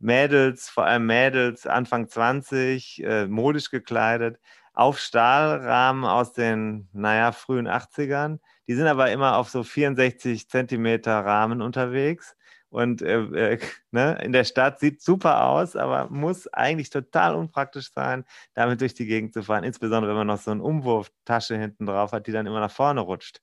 [0.00, 4.40] Mädels, vor allem Mädels, Anfang 20, äh, modisch gekleidet,
[4.74, 8.38] auf Stahlrahmen aus den, naja, frühen 80ern.
[8.66, 12.36] Die sind aber immer auf so 64 Zentimeter Rahmen unterwegs.
[12.70, 13.58] Und äh, äh,
[13.90, 18.94] ne, in der Stadt sieht super aus, aber muss eigentlich total unpraktisch sein, damit durch
[18.94, 19.64] die Gegend zu fahren.
[19.64, 23.02] Insbesondere, wenn man noch so eine Umwurftasche hinten drauf hat, die dann immer nach vorne
[23.02, 23.42] rutscht,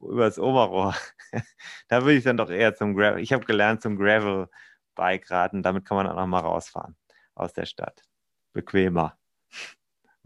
[0.00, 0.94] übers Oberrohr.
[1.88, 3.22] da würde ich dann doch eher zum Gravel.
[3.22, 5.62] Ich habe gelernt zum Gravel-Bike raten.
[5.62, 6.96] Damit kann man auch noch mal rausfahren
[7.34, 8.02] aus der Stadt.
[8.52, 9.16] Bequemer.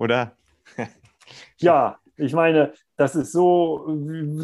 [0.01, 0.35] Oder?
[1.59, 3.87] ja, ich meine, das ist so,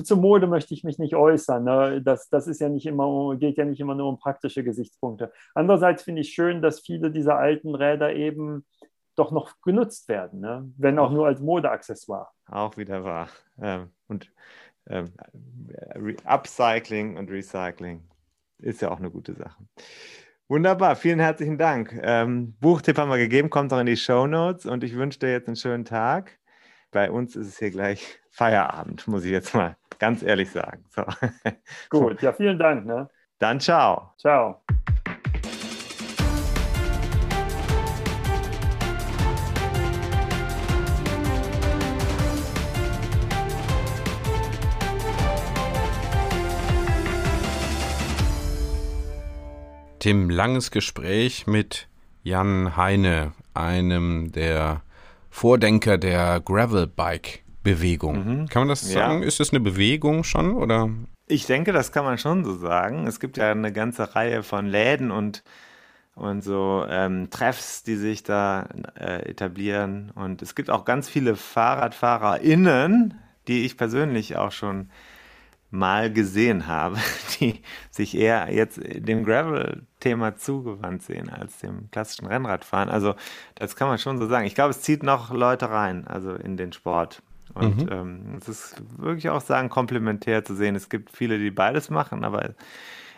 [0.05, 1.65] zur Mode möchte ich mich nicht äußern.
[1.65, 2.03] Ne?
[2.03, 5.33] Das, das ist ja nicht immer, geht ja nicht immer nur um praktische Gesichtspunkte.
[5.55, 8.67] Andererseits finde ich schön, dass viele dieser alten Räder eben
[9.15, 10.71] doch noch genutzt werden, ne?
[10.77, 12.29] wenn auch nur als Modeaccessoire.
[12.51, 13.29] Auch wieder wahr.
[13.59, 14.31] Ähm, und
[14.89, 15.15] ähm,
[16.25, 18.03] Upcycling und Recycling
[18.59, 19.65] ist ja auch eine gute Sache.
[20.49, 21.99] Wunderbar, vielen herzlichen Dank.
[22.03, 25.33] Ähm, Buchtipp haben wir gegeben, kommt auch in die Show Notes und ich wünsche dir
[25.33, 26.39] jetzt einen schönen Tag
[26.97, 30.85] bei uns ist es hier gleich Feierabend, muss ich jetzt mal ganz ehrlich sagen.
[30.89, 31.05] So.
[31.91, 32.87] Gut, ja, vielen Dank.
[32.87, 33.09] Ne?
[33.39, 34.15] Dann ciao.
[34.17, 34.63] Ciao.
[49.99, 51.89] Tim, langes Gespräch mit
[52.23, 54.83] Jan Heine, einem der
[55.31, 58.43] Vordenker der Gravelbike-Bewegung.
[58.43, 58.49] Mhm.
[58.49, 59.23] Kann man das sagen?
[59.23, 59.27] Ja.
[59.27, 60.91] Ist das eine Bewegung schon oder?
[61.27, 63.07] Ich denke, das kann man schon so sagen.
[63.07, 65.43] Es gibt ja eine ganze Reihe von Läden und
[66.15, 68.67] und so ähm, Treffs, die sich da
[68.99, 70.11] äh, etablieren.
[70.15, 74.89] Und es gibt auch ganz viele FahrradfahrerInnen, die ich persönlich auch schon
[75.71, 76.97] mal gesehen habe,
[77.41, 77.61] die
[77.91, 82.89] sich eher jetzt dem Gravel-Thema zugewandt sehen als dem klassischen Rennradfahren.
[82.89, 83.15] Also
[83.55, 84.47] das kann man schon so sagen.
[84.47, 87.23] Ich glaube, es zieht noch Leute rein, also in den Sport.
[87.55, 87.93] Und mhm.
[87.93, 90.77] ähm, es ist wirklich auch sagen, komplementär zu sehen.
[90.77, 92.55] Es gibt viele, die beides machen, aber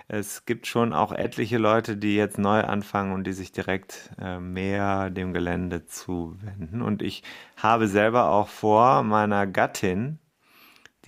[0.07, 4.39] es gibt schon auch etliche Leute, die jetzt neu anfangen und die sich direkt äh,
[4.39, 6.81] mehr dem Gelände zuwenden.
[6.81, 7.23] Und ich
[7.57, 10.19] habe selber auch vor, meiner Gattin,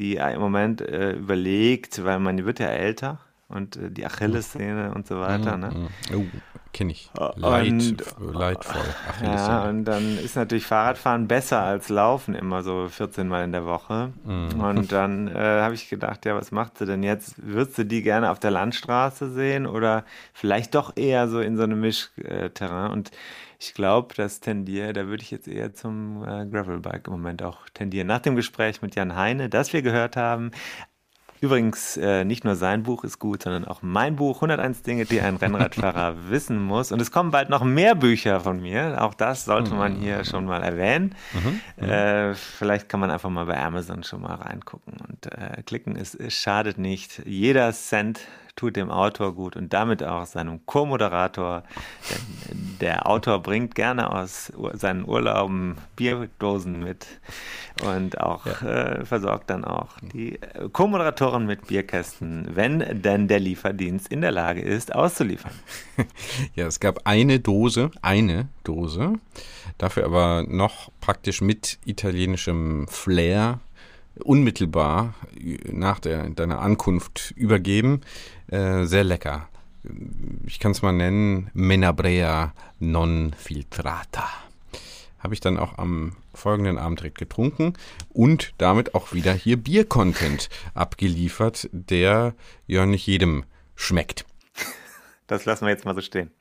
[0.00, 5.06] die im Moment äh, überlegt, weil man wird ja älter und äh, die Achillessehne und
[5.06, 5.58] so weiter.
[5.58, 5.90] Ne?
[6.14, 6.24] Oh.
[6.72, 7.10] kenne ich.
[7.36, 8.82] Leid, und, leidvoll.
[9.22, 13.66] ja, und dann ist natürlich Fahrradfahren besser als Laufen immer so 14 Mal in der
[13.66, 14.12] Woche.
[14.24, 14.60] Mhm.
[14.60, 17.34] Und dann äh, habe ich gedacht, ja, was macht sie denn jetzt?
[17.36, 21.64] Würdest du die gerne auf der Landstraße sehen oder vielleicht doch eher so in so
[21.64, 22.90] einem Mischterrain?
[22.90, 23.10] Und
[23.62, 27.68] ich glaube, das tendiert, da würde ich jetzt eher zum äh, Gravelbike im Moment auch
[27.74, 28.06] tendieren.
[28.06, 30.50] Nach dem Gespräch mit Jan Heine, das wir gehört haben,
[31.42, 35.22] Übrigens, äh, nicht nur sein Buch ist gut, sondern auch mein Buch 101 Dinge, die
[35.22, 36.92] ein Rennradfahrer wissen muss.
[36.92, 39.02] Und es kommen bald noch mehr Bücher von mir.
[39.02, 41.14] Auch das sollte man hier schon mal erwähnen.
[41.32, 41.60] Mhm.
[41.78, 41.90] mhm.
[41.90, 45.96] Äh, vielleicht kann man einfach mal bei Amazon schon mal reingucken und äh, klicken.
[45.96, 47.22] Es, es schadet nicht.
[47.24, 48.20] Jeder Cent
[48.60, 51.62] tut dem Autor gut und damit auch seinem Co-Moderator.
[52.78, 57.06] Der Autor bringt gerne aus seinen Urlauben Bierdosen mit
[57.82, 58.68] und auch ja.
[58.68, 60.38] äh, versorgt dann auch die
[60.74, 65.52] Co-Moderatoren mit Bierkästen, wenn denn der Lieferdienst in der Lage ist, auszuliefern.
[66.54, 69.14] Ja, es gab eine Dose, eine Dose,
[69.78, 73.60] dafür aber noch praktisch mit italienischem Flair
[74.22, 75.14] unmittelbar
[75.70, 78.00] nach der, deiner Ankunft übergeben.
[78.48, 79.48] Äh, sehr lecker.
[80.46, 84.28] Ich kann es mal nennen, Menabrea non filtrata.
[85.18, 87.74] Habe ich dann auch am folgenden Abend direkt getrunken
[88.08, 92.34] und damit auch wieder hier Bier-Content abgeliefert, der
[92.66, 93.44] ja nicht jedem
[93.74, 94.24] schmeckt.
[95.26, 96.32] Das lassen wir jetzt mal so stehen.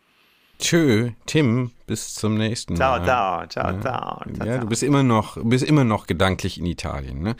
[0.59, 3.01] Tschö, Tim, bis zum nächsten Mal.
[3.05, 4.21] Ciao, ciao, ciao, ciao.
[4.39, 7.37] Ja, ja, du bist immer noch, bist immer noch gedanklich in Italien, ne?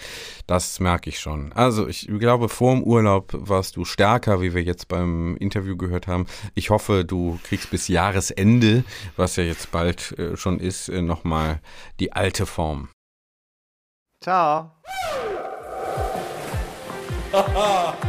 [0.48, 1.52] Das merke ich schon.
[1.52, 6.08] Also, ich glaube, vor dem Urlaub warst du stärker, wie wir jetzt beim Interview gehört
[6.08, 6.28] haben.
[6.56, 8.86] Ich hoffe, du kriegst bis Jahresende,
[9.18, 11.60] was ja jetzt bald äh, schon ist, äh, nochmal
[12.00, 12.88] die alte Form.
[14.24, 14.72] Ciao.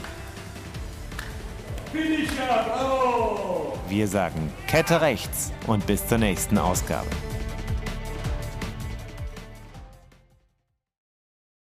[3.89, 7.07] Wir sagen Kette rechts und bis zur nächsten Ausgabe.